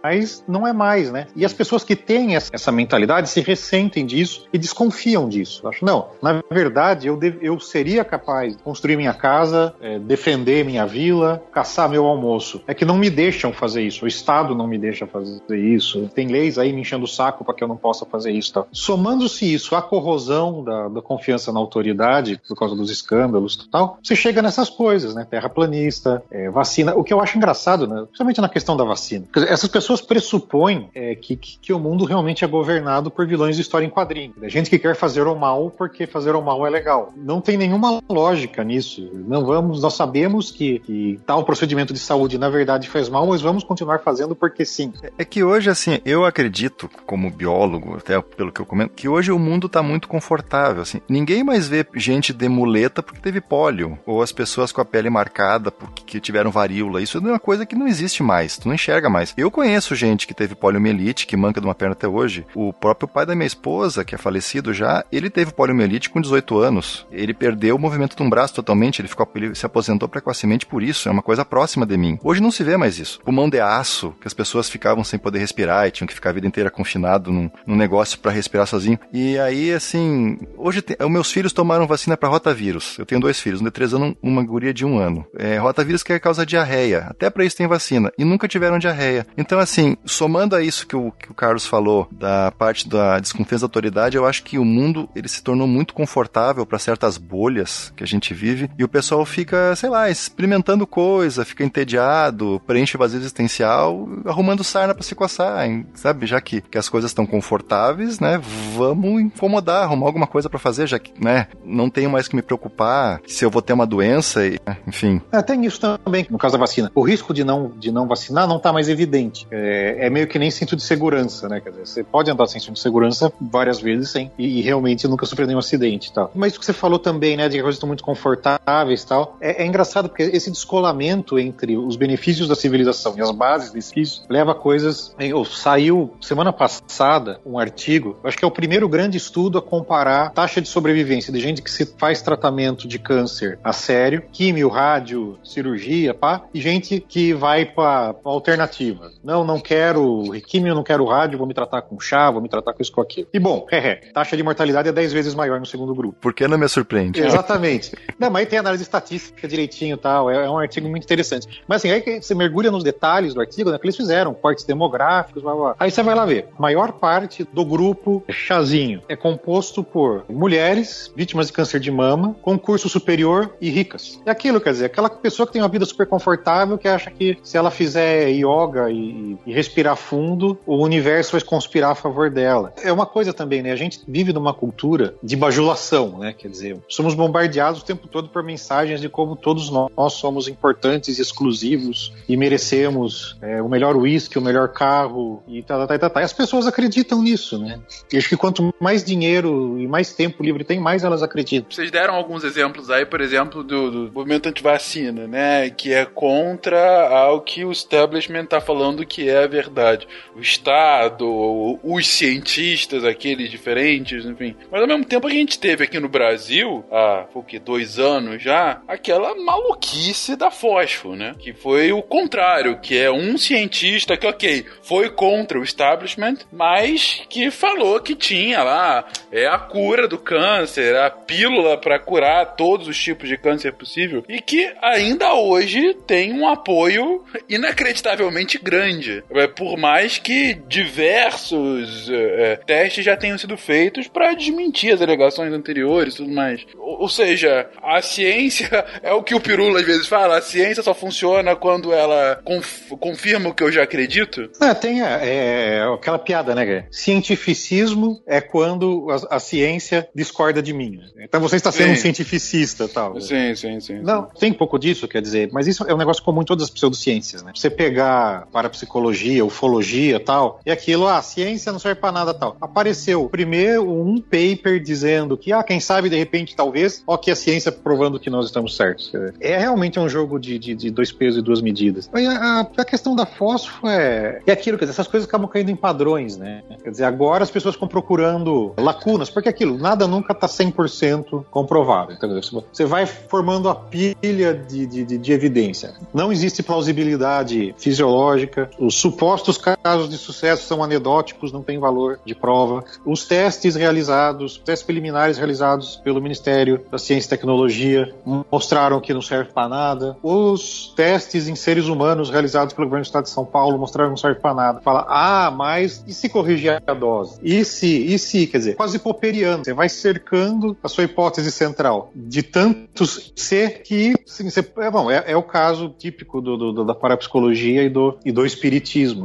[0.48, 1.26] não é mais, né?
[1.36, 5.66] E as pessoas que têm essa mentalidade se ressentem disso e desconfiam disso.
[5.68, 10.64] Acho, não, na verdade, eu, dev, eu seria capaz de construir minha casa, é, defender
[10.64, 12.62] minha vila, caçar meu almoço.
[12.66, 16.10] É que não me deixam fazer isso, o Estado não me deixa fazer isso.
[16.14, 18.52] Tem leis aí me enchendo o saco para que eu não possa fazer isso.
[18.52, 18.64] Tá?
[18.72, 23.98] Somando-se isso à corrosão da, da, confiança na autoridade, por causa dos escândalos e tal,
[24.02, 25.26] você chega nessas coisas, né?
[25.28, 26.94] Terraplanista, é, vacina.
[26.94, 28.02] O que eu acho engraçado, né?
[28.06, 29.26] principalmente na questão da vacina.
[29.48, 33.62] Essas pessoas pressupõem é, que, que, que o mundo realmente é governado por vilões de
[33.62, 34.34] história em quadrinho.
[34.42, 37.12] A gente que quer fazer o mal porque fazer o mal é legal.
[37.16, 39.10] Não tem nenhuma lógica nisso.
[39.12, 43.42] Não vamos, nós sabemos que, que tal procedimento de saúde na verdade faz mal, mas
[43.42, 44.92] vamos continuar fazendo porque sim.
[45.18, 49.32] É que hoje, assim, eu acredito, como biólogo, até pelo que eu comento, que hoje
[49.32, 50.82] o mundo está muito confortável.
[50.82, 51.00] Assim.
[51.08, 55.10] Ninguém mais vê gente de muleta porque teve pólio, ou as pessoas com a pele
[55.10, 57.02] marcada porque tiveram varíola.
[57.02, 59.34] Isso é uma coisa que não existe mais, tu não enxerga mais.
[59.36, 62.46] Eu conheço gente que teve poliomielite, que manca de uma perna até hoje.
[62.54, 66.58] O próprio pai da minha esposa, que é falecido já, ele teve poliomielite com 18
[66.58, 67.06] anos.
[67.10, 70.82] Ele perdeu o movimento de um braço totalmente, ele, ficou, ele se aposentou precocemente por
[70.82, 72.18] isso, é uma coisa próxima de mim.
[72.22, 73.20] Hoje não se vê mais isso.
[73.24, 76.32] Pulmão de aço, que as pessoas ficavam sem poder respirar e tinham que ficar a
[76.32, 78.98] vida inteira confinado num, num negócio para respirar sozinho.
[79.12, 82.98] E aí, assim, hoje os meus filhos tomaram vacina para rotavírus.
[82.98, 85.24] Eu tenho dois filhos, um de três anos, uma guria de um ano.
[85.36, 87.06] É, rotavírus que é causa diarreia.
[87.08, 88.12] Até para isso tem vacina.
[88.18, 89.26] E nunca tiveram diarreia.
[89.36, 89.71] Então, assim,
[90.04, 94.16] somando a isso que o, que o Carlos falou, da parte da desconfiança da autoridade,
[94.16, 98.06] eu acho que o mundo ele se tornou muito confortável para certas bolhas que a
[98.06, 98.70] gente vive.
[98.78, 104.94] E o pessoal fica, sei lá, experimentando coisa, fica entediado, preenche vazio existencial, arrumando sarna
[104.94, 105.86] para se coçar, hein?
[105.94, 106.26] sabe?
[106.26, 108.40] Já que, que as coisas estão confortáveis, né?
[108.74, 111.46] Vamos incomodar, arrumar alguma coisa para fazer, já que, né?
[111.64, 115.20] Não tenho mais que me preocupar se eu vou ter uma doença, e, enfim.
[115.30, 116.90] É, tem isso também, no caso da vacina.
[116.94, 119.46] O risco de não, de não vacinar não tá mais evidente.
[119.50, 121.60] É, é meio que nem cinto de segurança, né?
[121.60, 125.06] Quer dizer, você pode andar sem cinto de segurança várias vezes sem, e, e realmente
[125.06, 126.30] nunca sofrer nenhum acidente e tal.
[126.34, 127.48] Mas o que você falou também, né?
[127.48, 129.36] De que as coisas estão muito confortáveis e tal.
[129.40, 133.92] É, é engraçado porque esse descolamento entre os benefícios da civilização e as bases desse
[134.28, 135.14] leva a coisas.
[135.50, 140.60] Saiu semana passada um artigo, acho que é o primeiro grande estudo a comparar taxa
[140.60, 146.14] de sobrevivência de gente que se faz tratamento de câncer a sério, químio, rádio, cirurgia,
[146.14, 149.12] pá, e gente que vai para alternativa.
[149.22, 152.48] Não, não, não quero químio, não quero rádio, vou me tratar com chá, vou me
[152.48, 153.28] tratar com isso, com aquilo.
[153.32, 156.18] E bom, é, é, taxa de mortalidade é 10 vezes maior no segundo grupo.
[156.20, 157.20] Por que não me surpreende?
[157.20, 157.92] Exatamente.
[158.18, 161.62] não, mas aí tem análise estatística direitinho e tal, é, é, um artigo muito interessante.
[161.66, 164.64] Mas assim, aí que você mergulha nos detalhes do artigo, né, que eles fizeram, cortes
[164.64, 165.76] demográficos, blá, blá.
[165.78, 166.48] aí você vai lá ver.
[166.58, 172.58] Maior parte do grupo chazinho é composto por mulheres vítimas de câncer de mama, com
[172.58, 174.20] curso superior e ricas.
[174.24, 177.38] É aquilo, quer dizer, aquela pessoa que tem uma vida super confortável que acha que
[177.42, 182.72] se ela fizer yoga e, e respirar fundo, o universo vai conspirar a favor dela.
[182.82, 183.72] É uma coisa também, né?
[183.72, 186.32] A gente vive numa cultura de bajulação, né?
[186.32, 191.18] Quer dizer, somos bombardeados o tempo todo por mensagens de como todos nós somos importantes
[191.18, 196.10] e exclusivos e merecemos é, o melhor uísque, o melhor carro e tal, tal, tal,
[196.10, 196.22] tal.
[196.22, 197.80] E as pessoas acreditam nisso, né?
[198.12, 201.70] E acho que quanto mais dinheiro e mais tempo livre tem, mais elas acreditam.
[201.70, 205.70] Vocês deram alguns exemplos aí, por exemplo, do, do movimento anti-vacina, né?
[205.70, 210.06] Que é contra ao que o establishment está falando que é a verdade.
[210.34, 214.56] O Estado, os cientistas, aqueles diferentes, enfim.
[214.70, 218.42] Mas ao mesmo tempo a gente teve aqui no Brasil, há o que, dois anos
[218.42, 221.34] já, aquela maluquice da fósforo, né?
[221.38, 227.22] Que foi o contrário, que é um cientista que, ok, foi contra o establishment, mas
[227.28, 232.88] que falou que tinha lá é a cura do câncer, a pílula para curar todos
[232.88, 239.11] os tipos de câncer possível e que ainda hoje tem um apoio inacreditavelmente grande.
[239.30, 245.52] É, por mais que diversos é, testes já tenham sido feitos para desmentir as alegações
[245.52, 246.64] anteriores e tudo mais.
[246.76, 250.82] Ou, ou, seja, a ciência é o que o Pirula às vezes fala, a ciência
[250.82, 254.50] só funciona quando ela conf confirma o que eu já acredito.
[254.60, 256.86] É, tem é, é, aquela piada, né, cara?
[256.90, 261.00] Cientificismo é quando a, a, ciência discorda de mim.
[261.18, 261.92] Então você está sendo sim.
[261.92, 263.20] um cientificista tal.
[263.20, 264.00] Sim, sim, sim.
[264.00, 266.64] Não, tem um pouco disso, quer dizer, mas isso é um negócio comum em todas
[266.64, 267.52] as pseudociências, né?
[267.54, 268.68] Você pegar para
[269.02, 272.56] psicologia, ufologia tal, e aquilo, ah, ciência não serve para nada tal.
[272.60, 277.36] Apareceu primeiro um paper dizendo que, ah, quem sabe de repente, talvez, ó, que a
[277.36, 279.12] ciência provando que nós estamos certos.
[279.40, 282.08] É realmente um jogo de, de, de dois pesos e duas medidas.
[282.12, 285.70] A, a, a, questão da fósforo é, é aquilo, quer dizer, essas coisas acabam caindo
[285.70, 286.62] em padrões, né?
[286.82, 292.12] Quer dizer, agora as pessoas ficam procurando lacunas, porque aquilo, nada nunca está 100% comprovado,
[292.12, 292.40] entendeu?
[292.72, 295.94] Você vai formando a pilha de, de, de evidência.
[296.12, 302.34] Não existe plausibilidade fisiológica, os supostos casos de sucesso são anedóticos, não tem valor de
[302.34, 302.84] prova.
[303.06, 308.14] Os testes realizados, testes preliminares realizados pelo Ministério da Ciência e Tecnologia
[308.50, 310.16] mostraram que não serve para nada.
[310.22, 314.12] Os testes em seres humanos realizados pelo governo do Estado de São Paulo mostraram que
[314.12, 314.80] não serve para nada.
[314.82, 317.38] Fala, ah, mas e se corrigir a dose?
[317.42, 319.64] E se, e se, quer dizer, quase popperiano.
[319.64, 325.10] Você vai cercando a sua hipótese central de tantos ser que, sim, você, é, bom,
[325.10, 328.44] é, é, o caso típico do, do, da parapsicologia e do, e do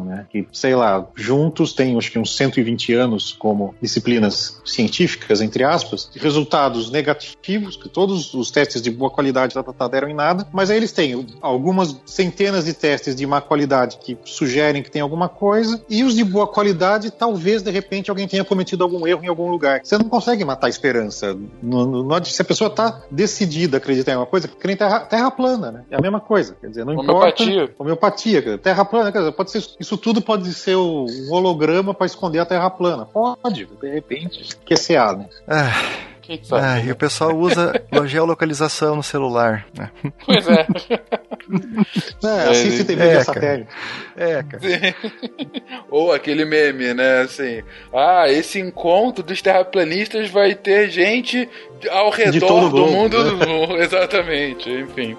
[0.04, 0.26] né?
[0.30, 6.10] Que, sei lá, juntos tem acho que uns 120 anos como disciplinas científicas, entre aspas,
[6.16, 10.48] resultados negativos, que todos os testes de boa qualidade tá, tá, tá, deram em nada,
[10.52, 15.02] mas aí eles têm algumas centenas de testes de má qualidade que sugerem que tem
[15.02, 19.24] alguma coisa, e os de boa qualidade, talvez de repente alguém tenha cometido algum erro
[19.24, 19.82] em algum lugar.
[19.84, 21.38] Você não consegue matar a esperança.
[22.26, 25.72] Se a pessoa está decidida a acreditar em uma coisa, que nem terra, terra plana,
[25.72, 25.86] né?
[25.90, 26.56] É a mesma coisa.
[26.60, 27.64] Quer dizer, não homeopatia.
[27.64, 27.76] importa.
[27.80, 28.42] Homeopatia.
[28.42, 32.40] Dizer, terra plana, quer dizer, pode ser, isso tudo pode ser um holograma para esconder
[32.40, 33.06] a terra plana.
[33.06, 34.56] Pode, de repente.
[34.66, 35.30] Que é CA, né?
[35.48, 36.08] Ah.
[36.52, 37.74] Ah, e o pessoal usa
[38.06, 39.66] geolocalização no celular.
[39.74, 39.90] Né?
[40.26, 40.68] Pois é.
[42.24, 43.70] é assim se tem é, satélite.
[44.18, 44.62] É, cara.
[45.90, 47.22] Ou aquele meme, né?
[47.22, 51.48] Assim, ah, esse encontro dos terraplanistas vai ter gente
[51.90, 53.38] ao redor do mundo.
[53.38, 53.80] Né?
[53.84, 55.18] Exatamente, enfim.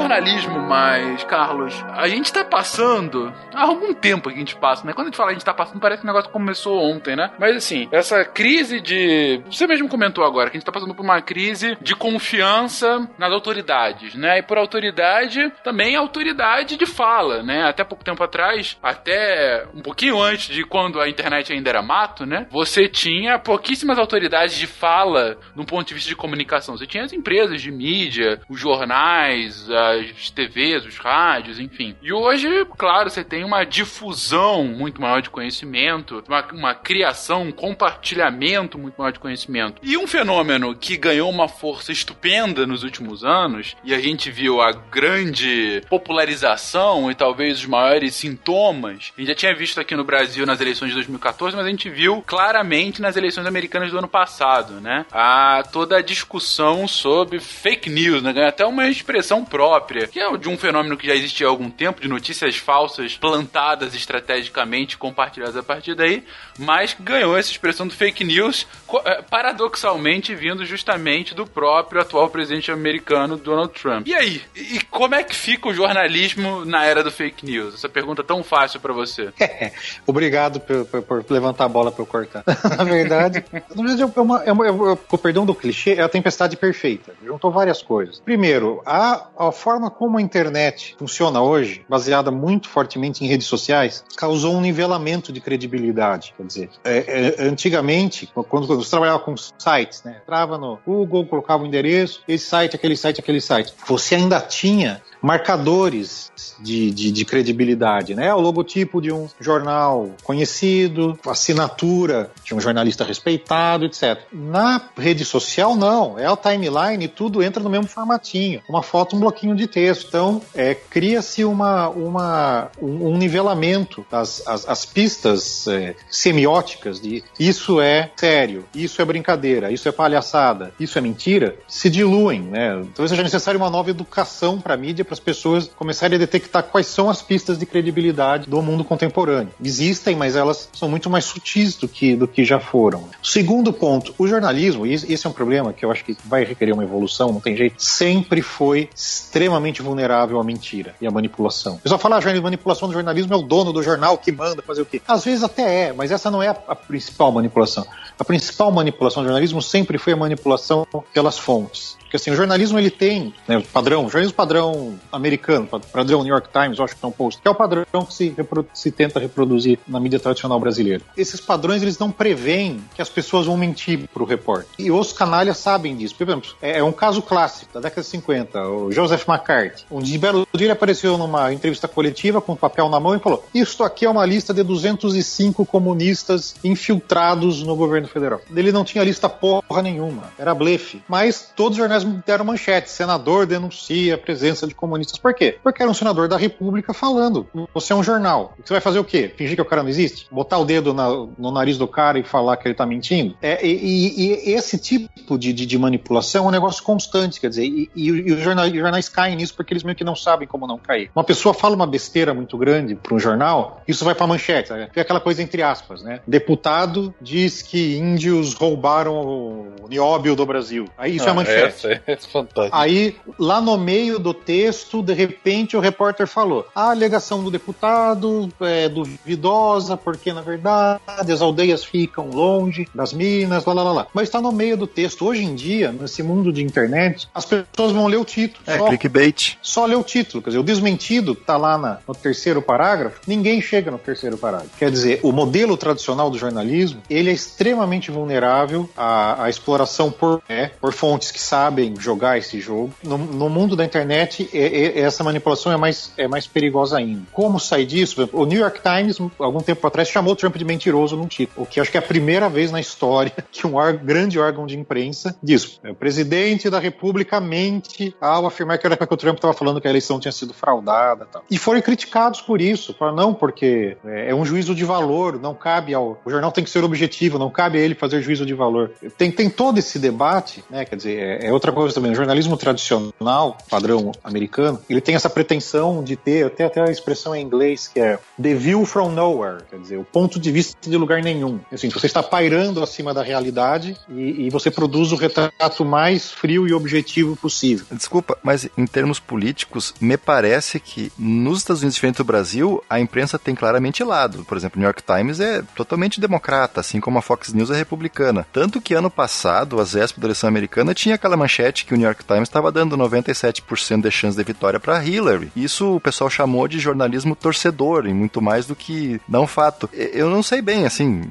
[0.00, 3.32] Jornalismo mais, Carlos, a gente tá passando.
[3.54, 4.92] Há algum tempo que a gente passa, né?
[4.92, 7.30] Quando a gente fala a gente tá passando, parece que o negócio começou ontem, né?
[7.38, 9.42] Mas assim, essa crise de.
[9.50, 13.32] Você mesmo comentou agora que a gente tá passando por uma crise de confiança nas
[13.32, 14.38] autoridades, né?
[14.38, 17.64] E por autoridade, também autoridade de fala, né?
[17.64, 22.24] Até pouco tempo atrás, até um pouquinho antes de quando a internet ainda era mato,
[22.24, 22.46] né?
[22.50, 26.76] Você tinha pouquíssimas autoridades de fala no ponto de vista de comunicação.
[26.76, 31.96] Você tinha as empresas de mídia, os jornais jornais, as TVs, os rádios, enfim.
[32.02, 37.52] E hoje, claro, você tem uma difusão muito maior de conhecimento, uma, uma criação, um
[37.52, 39.80] compartilhamento muito maior de conhecimento.
[39.82, 44.60] E um fenômeno que ganhou uma força estupenda nos últimos anos, e a gente viu
[44.60, 49.12] a grande popularização e talvez os maiores sintomas.
[49.16, 51.88] A gente já tinha visto aqui no Brasil nas eleições de 2014, mas a gente
[51.88, 55.06] viu claramente nas eleições americanas do ano passado, né?
[55.12, 58.46] A toda a discussão sobre fake news, né?
[58.46, 59.79] Até uma expressão própria,
[60.10, 63.94] que é de um fenômeno que já existia há algum tempo, de notícias falsas plantadas
[63.94, 66.24] estrategicamente, compartilhadas a partir daí,
[66.58, 68.66] mas ganhou essa expressão do fake news,
[69.04, 74.06] eh, paradoxalmente vindo justamente do próprio atual presidente americano, Donald Trump.
[74.06, 74.42] E aí?
[74.54, 77.74] E como é que fica o jornalismo na era do fake news?
[77.74, 79.32] Essa pergunta tão fácil para você.
[80.06, 82.44] Obrigado por, por, por, levantar a bola para eu cortar.
[82.76, 86.02] na verdade, na verdade é uma, é uma, é uma, com perdão do clichê, é
[86.02, 87.12] a tempestade perfeita.
[87.24, 88.20] Juntou várias coisas.
[88.20, 94.02] Primeiro, a, a forma como a internet funciona hoje, baseada muito fortemente em redes sociais,
[94.16, 96.32] causou um nivelamento de credibilidade.
[96.36, 101.62] Quer dizer, é, é, antigamente, quando, você trabalhava com sites, né, entrava no Google, colocava
[101.62, 107.24] o endereço, esse site, aquele site, aquele site, você ainda tinha marcadores de, de, de,
[107.24, 108.32] credibilidade, né?
[108.34, 114.20] O logotipo de um jornal conhecido, assinatura de um jornalista respeitado, etc.
[114.32, 116.18] Na rede social, não.
[116.18, 118.62] É o timeline, tudo entra no mesmo formatinho.
[118.68, 120.08] Uma foto, um bloquinho de texto.
[120.08, 127.22] Então, é, cria-se uma, uma, um, um nivelamento das as, as pistas é, semióticas de
[127.38, 132.70] isso é sério, isso é brincadeira, isso é palhaçada, isso é mentira, se diluem, né?
[132.94, 136.62] Talvez seja necessário uma nova educação para a mídia para as pessoas começarem a detectar
[136.62, 139.52] quais são as pistas de credibilidade do mundo contemporâneo.
[139.62, 143.08] Existem, mas elas são muito mais sutis do que, do que já foram.
[143.20, 146.72] Segundo ponto, o jornalismo, e esse é um problema que eu acho que vai requerer
[146.72, 151.80] uma evolução, não tem jeito, sempre foi extremamente vulnerável à mentira e à manipulação.
[151.84, 154.82] Eu só falar ah, manipulação do jornalismo é o dono do jornal que manda fazer
[154.82, 155.02] o quê?
[155.08, 157.84] Às vezes até é, mas essa não é a, a principal manipulação.
[158.16, 161.98] A principal manipulação do jornalismo sempre foi a manipulação pelas fontes.
[162.10, 166.80] Porque assim, o jornalismo ele tem né, padrão, jornalismo padrão americano, padrão New York Times,
[166.80, 168.34] Washington Post, que é o padrão que se,
[168.74, 171.04] se tenta reproduzir na mídia tradicional brasileira.
[171.16, 174.66] Esses padrões eles não preveem que as pessoas vão mentir para o repórter.
[174.76, 176.16] E os canalhas sabem disso.
[176.16, 179.84] Por exemplo, é, é, um caso clássico da década de 50, o Joseph McCarthy.
[179.88, 183.20] Um dia, belo dia ele apareceu numa entrevista coletiva com um papel na mão e
[183.20, 188.40] falou: Isto aqui é uma lista de 205 comunistas infiltrados no governo federal.
[188.52, 191.00] Ele não tinha lista porra nenhuma, era blefe.
[191.08, 195.18] Mas todos os jornais jornais deram manchete: senador denuncia a presença de comunistas.
[195.18, 195.58] Por quê?
[195.62, 197.46] Porque era um senador da República falando.
[197.74, 198.54] Você é um jornal.
[198.64, 199.32] Você vai fazer o quê?
[199.36, 200.26] Fingir que o cara não existe?
[200.30, 203.36] Botar o dedo na, no nariz do cara e falar que ele tá mentindo?
[203.40, 207.48] É, e, e, e esse tipo de, de, de, manipulação é um negócio constante, quer
[207.48, 210.66] dizer, e, e os, jornais, jornais caem nisso porque eles meio que não sabem como
[210.66, 211.10] não cair.
[211.14, 214.72] Uma pessoa fala uma besteira muito grande para um jornal, isso vai para manchete.
[214.72, 214.88] Né?
[214.94, 216.20] É aquela coisa entre aspas, né?
[216.26, 220.86] Deputado diz que índios roubaram o nióbio do Brasil.
[220.96, 221.86] Aí isso é ah, é manchete.
[222.06, 222.76] É fantástico.
[222.76, 228.48] Aí, lá no meio do texto, de repente, o repórter falou: a alegação do deputado
[228.60, 231.00] é duvidosa, porque na verdade
[231.32, 233.92] as aldeias ficam longe das minas, lá, lá, lá.
[233.92, 234.06] lá.
[234.12, 235.26] Mas está no meio do texto.
[235.26, 238.62] Hoje em dia, nesse mundo de internet, as pessoas vão ler o título.
[238.66, 239.58] É, só, clickbait.
[239.62, 240.42] Só ler o título.
[240.42, 244.76] Quer dizer, o desmentido tá lá na, no terceiro parágrafo, ninguém chega no terceiro parágrafo.
[244.78, 250.42] Quer dizer, o modelo tradicional do jornalismo, ele é extremamente vulnerável à, à exploração por,
[250.48, 252.92] é, por fontes que sabem sabem jogar esse jogo.
[253.02, 257.22] No, no mundo da internet, é, é, essa manipulação é mais, é mais perigosa ainda.
[257.32, 258.28] Como sair disso?
[258.32, 261.80] O New York Times, algum tempo atrás, chamou Trump de mentiroso num título, o que
[261.80, 263.72] acho que é a primeira vez na história que um
[264.02, 269.14] grande órgão de imprensa diz: o presidente da República mente ao afirmar que era que
[269.14, 271.26] o Trump estava falando que a eleição tinha sido fraudada.
[271.30, 271.44] Tal.
[271.50, 272.94] E foram criticados por isso.
[272.94, 276.20] Falaram, não, porque é, é um juízo de valor, não cabe ao.
[276.24, 278.90] O jornal tem que ser objetivo, não cabe a ele fazer juízo de valor.
[279.16, 280.84] Tem, tem todo esse debate, né?
[280.84, 285.14] Quer dizer, é, é outra outra coisa também, o jornalismo tradicional, padrão americano, ele tem
[285.14, 289.10] essa pretensão de ter, até, até a expressão em inglês que é the view from
[289.10, 291.60] nowhere, quer dizer, o ponto de vista de lugar nenhum.
[291.72, 296.66] Assim, você está pairando acima da realidade e, e você produz o retrato mais frio
[296.68, 297.86] e objetivo possível.
[297.90, 302.98] Desculpa, mas em termos políticos, me parece que nos Estados Unidos, diferente do Brasil, a
[302.98, 304.44] imprensa tem claramente lado.
[304.44, 307.76] Por exemplo, o New York Times é totalmente democrata, assim como a Fox News é
[307.76, 308.46] republicana.
[308.52, 311.96] Tanto que ano passado, a Zesp da eleição americana tinha aquela manchete manchete que o
[311.96, 315.52] New York Times estava dando 97% de chance de vitória para Hillary.
[315.54, 319.88] Isso o pessoal chamou de jornalismo torcedor, e muito mais do que não fato.
[319.92, 321.22] Eu não sei bem, assim,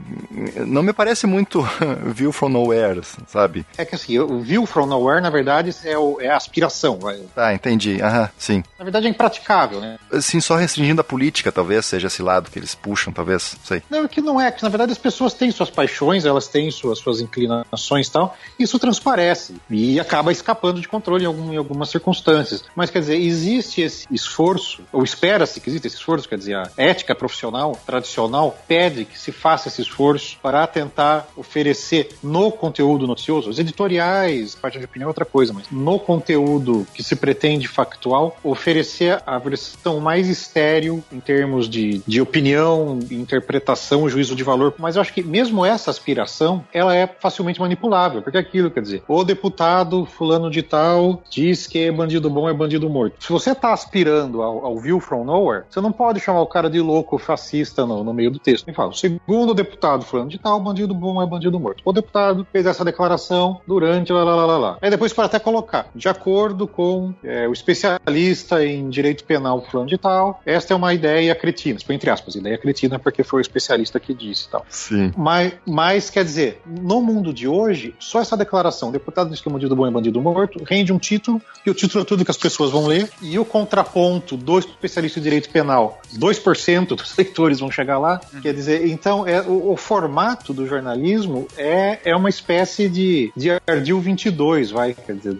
[0.67, 1.67] não me parece muito
[2.13, 3.65] view from nowhere, sabe?
[3.77, 6.99] É que assim, o view from nowhere, na verdade, é, o, é a aspiração.
[7.33, 8.01] Tá, entendi.
[8.01, 8.63] Aham, sim.
[8.77, 9.97] Na verdade é impraticável, né?
[10.11, 13.81] Assim, só restringindo a política, talvez, seja esse lado que eles puxam, talvez, sei.
[13.89, 16.69] Não, é que não é, que na verdade as pessoas têm suas paixões, elas têm
[16.69, 21.57] suas, suas inclinações e tal, isso transparece e acaba escapando de controle em, algum, em
[21.57, 22.63] algumas circunstâncias.
[22.75, 26.71] Mas quer dizer, existe esse esforço, ou espera-se que exista esse esforço, quer dizer, a
[26.77, 33.51] ética profissional tradicional pede que se faça esse esforço para tentar oferecer no conteúdo noticioso,
[33.51, 38.35] os editoriais, parte de opinião é outra coisa, mas no conteúdo que se pretende factual,
[38.43, 44.73] oferecer a versão mais estéreo em termos de, de opinião, interpretação, juízo de valor.
[44.79, 48.81] Mas eu acho que mesmo essa aspiração, ela é facilmente manipulável, porque é aquilo, quer
[48.81, 53.23] dizer, o deputado fulano de tal diz que bandido bom é bandido morto.
[53.23, 56.69] Se você está aspirando ao, ao view from nowhere, você não pode chamar o cara
[56.69, 58.67] de louco fascista no, no meio do texto.
[58.67, 61.81] Ele fala, segundo o deputado fulano de tal, bandido bom é bandido morto.
[61.85, 64.77] O deputado fez essa declaração durante lá, lá, lá, lá, lá.
[64.81, 69.89] Aí depois para até colocar, de acordo com é, o especialista em direito penal fulano
[69.89, 73.99] de tal, esta é uma ideia cretina, entre aspas, ideia cretina porque foi o especialista
[73.99, 74.65] que disse e tal.
[74.69, 75.11] Sim.
[75.17, 79.47] Mas, mas, quer dizer, no mundo de hoje, só essa declaração, o deputado diz que
[79.47, 82.31] o bandido bom é bandido morto, rende um título, e o título é tudo que
[82.31, 87.59] as pessoas vão ler, e o contraponto do especialista em direito penal, 2% dos leitores
[87.59, 88.41] vão chegar lá, uhum.
[88.41, 93.49] quer dizer, então é, o, o, formato do jornalismo é, é uma espécie de, de
[93.67, 95.37] ardil 22, vai, quer dizer,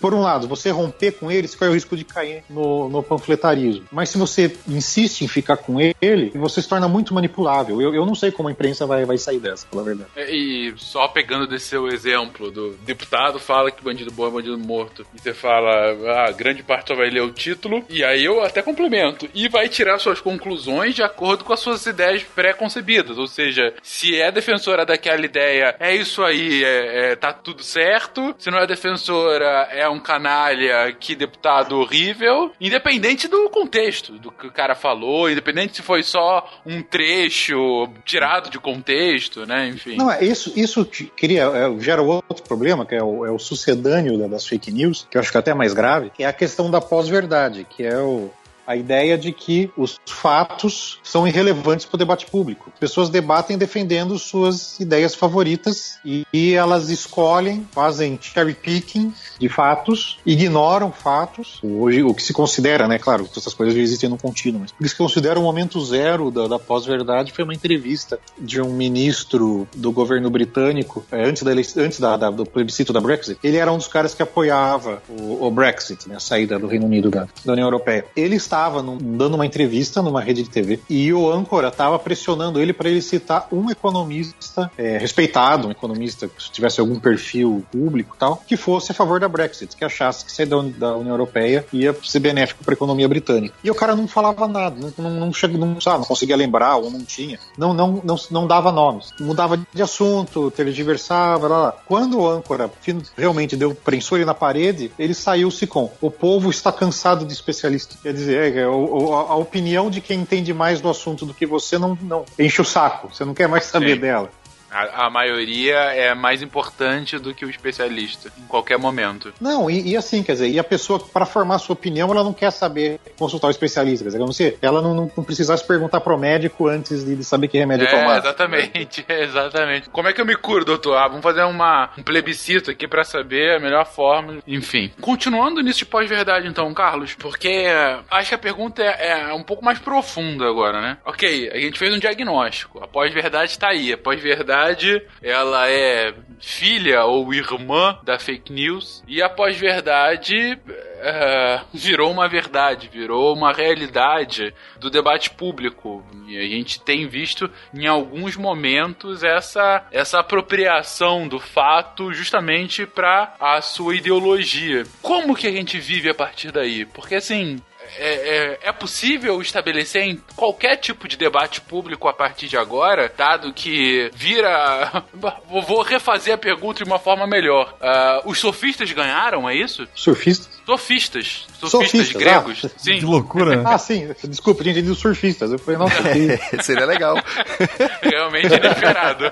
[0.00, 3.02] por um lado, você romper com ele, você corre o risco de cair no, no
[3.02, 7.80] panfletarismo, mas se você insiste em ficar com ele, você se torna muito manipulável.
[7.80, 10.10] Eu, eu não sei como a imprensa vai, vai sair dessa, pela verdade.
[10.16, 14.58] É, e só pegando desse seu exemplo, do deputado fala que bandido bom é bandido
[14.58, 18.42] morto, e você fala, ah, grande parte só vai ler o título, e aí eu
[18.42, 23.26] até complemento, e vai tirar suas conclusões de acordo com as suas ideias pré-concebidas, ou
[23.26, 28.50] seja, se é defensora daquela ideia, é isso aí, é, é, tá tudo certo, se
[28.50, 34.52] não é defensora, é um canalha, que deputado horrível, independente do contexto, do que o
[34.52, 39.68] cara falou, independente se foi só um trecho tirado de contexto, né?
[39.68, 39.96] Enfim.
[39.96, 43.38] Não, é isso, isso queria, é, gera outro problema, que é o, é o
[43.74, 46.32] sucedâneo das fake news, que eu acho que é até mais grave, que é a
[46.32, 48.30] questão da pós-verdade, que é o,
[48.66, 52.70] a ideia de que os fatos são irrelevantes para o debate público.
[52.74, 59.48] As pessoas debatem defendendo suas ideias favoritas e, e elas escolhem, fazem cherry picking de
[59.48, 61.60] fatos, ignoram fatos.
[61.62, 62.98] Hoje, o que se considera, né?
[62.98, 66.30] Claro, essas coisas já existem no contínuo, mas o que se considera o momento zero
[66.30, 71.50] da, da pós-verdade foi uma entrevista de um ministro do governo britânico, é, antes, da,
[71.52, 73.38] antes da, da, do plebiscito da Brexit.
[73.42, 76.86] Ele era um dos caras que apoiava o, o Brexit, né, a saída do Reino
[76.86, 78.04] Unido da, da União Europeia.
[78.16, 82.60] Ele está estava dando uma entrevista numa rede de TV e o âncora estava pressionando
[82.60, 88.16] ele para ele citar um economista é, respeitado, um economista que tivesse algum perfil público
[88.16, 91.66] tal, que fosse a favor da Brexit, que achasse que sair da, da União Europeia
[91.72, 93.54] ia ser benéfico para a economia britânica.
[93.64, 96.90] E o cara não falava nada, não, não, não, não, sabe, não conseguia lembrar ou
[96.90, 101.74] não tinha, não, não, não, não dava nomes, mudava de assunto, tergiversava, lá, lá.
[101.86, 102.70] Quando o âncora
[103.16, 107.96] realmente deu prensou ele na parede, ele saiu-se com o povo está cansado de especialista.
[108.00, 111.78] Quer dizer, é, a, a, opinião de quem entende mais do assunto do que você
[111.78, 113.12] não, não enche o saco.
[113.12, 114.00] Você não quer mais saber Sim.
[114.00, 114.30] dela.
[114.74, 119.32] A, a, maioria é mais importante do que o especialista, em qualquer momento.
[119.40, 122.32] Não, e, e assim, quer dizer, e a pessoa, para formar sua opinião, ela não
[122.32, 126.00] quer saber consultar o especialista, quer dizer, não sei, ela não, não, não precisasse perguntar
[126.00, 128.18] pro médico antes de, de saber que remédio é, tomar.
[128.18, 129.88] Exatamente, exatamente.
[129.90, 130.96] Como é que eu me curo, doutor?
[130.96, 134.90] Ah, vamos fazer uma, um plebiscito aqui para saber a melhor forma, enfim.
[135.00, 137.66] Continuando nisso de pós-verdade, então, Carlos, porque
[138.10, 140.98] acho que a pergunta é, é um pouco mais profunda agora, né?
[141.04, 146.14] Ok, a gente fez um diagnóstico, a pós-verdade tá aí, a pós-verdade verdade, ela é
[146.40, 150.58] filha ou irmã da fake news, e a pós-verdade
[151.00, 156.04] é, virou uma verdade, virou uma realidade do debate público.
[156.26, 163.34] E a gente tem visto em alguns momentos essa, essa apropriação do fato justamente para
[163.38, 164.84] a sua ideologia.
[165.02, 166.84] Como que a gente vive a partir daí?
[166.86, 167.60] Porque assim,
[167.96, 173.12] é, é, é, possível estabelecer em qualquer tipo de debate público a partir de agora,
[173.16, 175.04] dado que vira.
[175.66, 177.74] Vou refazer a pergunta de uma forma melhor.
[177.80, 179.86] Uh, os sofistas ganharam, é isso?
[179.94, 180.48] Surfistas?
[180.66, 181.46] Sofistas.
[181.58, 182.64] Sofistas, sofistas gregos.
[182.64, 182.98] Ah, sim.
[182.98, 183.62] Que loucura.
[183.66, 184.08] ah, sim.
[184.24, 185.52] Desculpa, tinha entendido surfistas.
[185.52, 185.94] Eu falei, nossa,
[186.62, 187.16] Seria legal.
[188.02, 189.24] Realmente inesperado.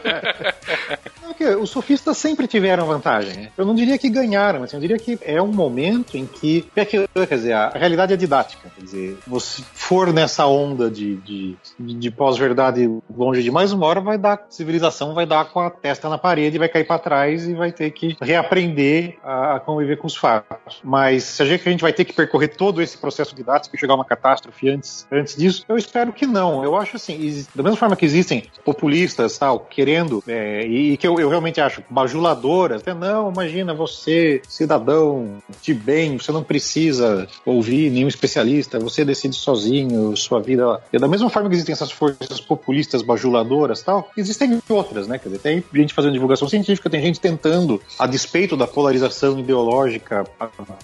[1.43, 3.35] Que os sofistas sempre tiveram vantagem.
[3.35, 3.49] Né?
[3.57, 6.85] Eu não diria que ganharam, mas eu diria que é um momento em que, é
[6.85, 8.71] que quer dizer, a realidade é didática.
[8.75, 14.17] Quer dizer, você for nessa onda de, de, de pós-verdade longe demais, uma hora vai
[14.17, 17.73] dar, civilização vai dar com a testa na parede, vai cair para trás e vai
[17.73, 20.81] ter que reaprender a, a, conviver com os fatos.
[20.85, 23.79] Mas se a gente, a gente vai ter que percorrer todo esse processo didático e
[23.79, 26.63] chegar a uma catástrofe antes, antes disso, eu espero que não.
[26.63, 31.07] Eu acho assim, da mesma forma que existem populistas tal, querendo, é, e, e, que
[31.07, 37.27] eu, eu, realmente acho bajuladoras, até não, imagina você, cidadão de bem, você não precisa
[37.45, 40.81] ouvir nenhum especialista, você decide sozinho sua vida.
[40.93, 45.19] E da mesma forma que existem essas forças populistas bajuladoras tal, existem outras, né?
[45.19, 50.25] Quer dizer, tem gente fazendo divulgação científica, tem gente tentando, a despeito da polarização ideológica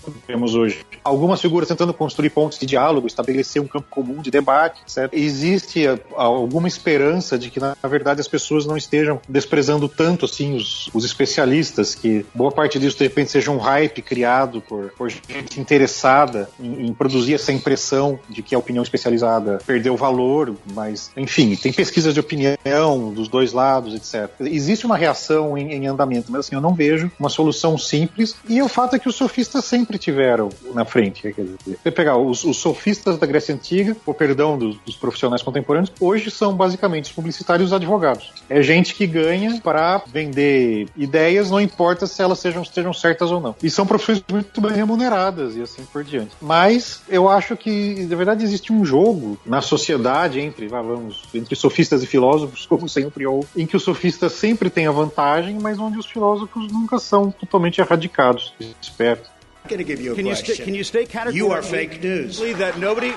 [0.04, 4.30] que temos hoje, algumas figuras tentando construir pontos de diálogo, estabelecer um campo comum de
[4.30, 5.12] debate, etc.
[5.12, 5.84] Existe
[6.16, 11.04] alguma esperança de que, na verdade, as pessoas não estejam desprezando tanto assim os, os
[11.04, 16.48] especialistas, que boa parte disso de repente seja um hype criado por, por gente interessada
[16.60, 21.72] em, em produzir essa impressão de que a opinião especializada perdeu valor, mas enfim, tem
[21.72, 24.30] pesquisas de opinião dos dois lados, etc.
[24.40, 28.62] Existe uma reação em, em andamento, mas assim, eu não vejo uma solução simples, e
[28.62, 31.22] o fato é que os sofistas sempre tiveram na frente.
[31.22, 35.42] Quer dizer, você pegar os, os sofistas da Grécia Antiga, o perdão dos, dos profissionais
[35.42, 38.32] contemporâneos, hoje são basicamente os publicitários e os advogados.
[38.48, 43.40] É gente que ganha para vender ideias, não importa se elas sejam, sejam certas ou
[43.40, 43.54] não.
[43.62, 46.32] E são profissões muito bem remuneradas e assim por diante.
[46.40, 52.02] Mas eu acho que, na verdade, existe um jogo na sociedade entre, vamos, entre sofistas
[52.02, 55.98] e filósofos, como sempre houve, em que os sofistas sempre têm a vantagem, mas onde
[55.98, 58.54] os filósofos nunca são totalmente erradicados.
[58.80, 59.20] Espero
[59.68, 60.54] going to give you a can question.
[60.56, 62.38] You can you state categorically you are fake news.
[62.58, 63.12] that nobody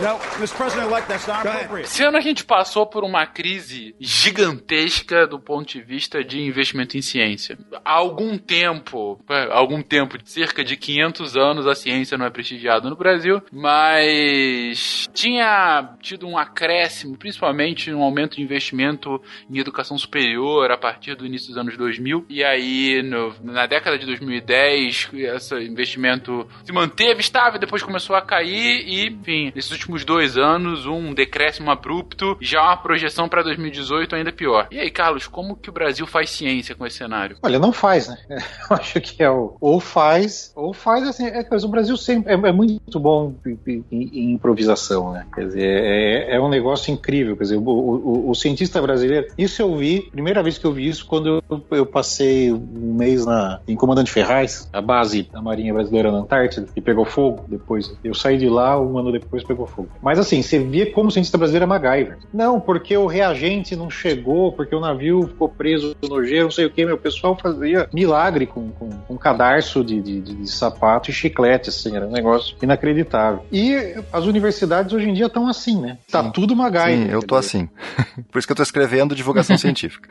[0.00, 0.56] no, Mr.
[0.56, 1.84] President-elect, that's not appropriate.
[1.84, 6.96] Esse ano a gente passou por uma crise gigantesca do ponto de vista de investimento
[6.96, 7.56] em ciência.
[7.84, 12.90] Há algum tempo, é, algum tempo, cerca de 500 anos, a ciência não é prestigiada
[12.90, 20.70] no Brasil, mas tinha tido um acréscimo, principalmente um aumento de investimento em educação superior
[20.70, 22.26] a partir do início dos anos 2000.
[22.28, 28.22] E aí, no, na década de 2010, esse investimento se manteve estável, depois começou a
[28.22, 34.14] cair e, enfim, nesses últimos dois anos, um decréscimo abrupto, já uma projeção para 2018
[34.16, 34.66] ainda pior.
[34.70, 37.36] E aí, Carlos, como que o Brasil faz ciência com esse cenário?
[37.42, 38.18] Olha, não faz, né?
[38.70, 41.26] Eu acho que é o ou faz, ou faz assim.
[41.26, 43.34] É, o Brasil sempre é, é muito bom
[43.66, 45.26] em, em, improvisação, né?
[45.34, 47.36] Quer dizer, é, é, um negócio incrível.
[47.36, 50.88] Quer dizer, o, o, o, cientista brasileiro, isso eu vi, primeira vez que eu vi
[50.88, 55.72] isso, quando eu, eu passei um mês na, em Comandante Ferraz, a base da Marinha
[55.72, 57.94] Brasileira na Antártida, e pegou fogo depois.
[58.02, 59.88] Eu saí de lá, um ano depois pegou fogo.
[60.02, 62.18] Mas assim, você via como cientista brasileiro é MacGyver.
[62.32, 66.66] Não, porque o reagente não chegou, porque o navio ficou preso no gelo, não sei
[66.66, 71.12] o que, meu pessoal fazia milagre com, com, com cadarço de, de, de, sapato e
[71.12, 73.44] chiclete, assim, era um negócio inacreditável.
[73.50, 75.98] E as universidades hoje em dia estão assim, né?
[76.10, 76.30] Tá Sim.
[76.30, 77.06] tudo MacGyver.
[77.06, 77.68] Sim, eu tô assim.
[78.30, 80.08] Por isso que eu tô escrevendo divulgação científica.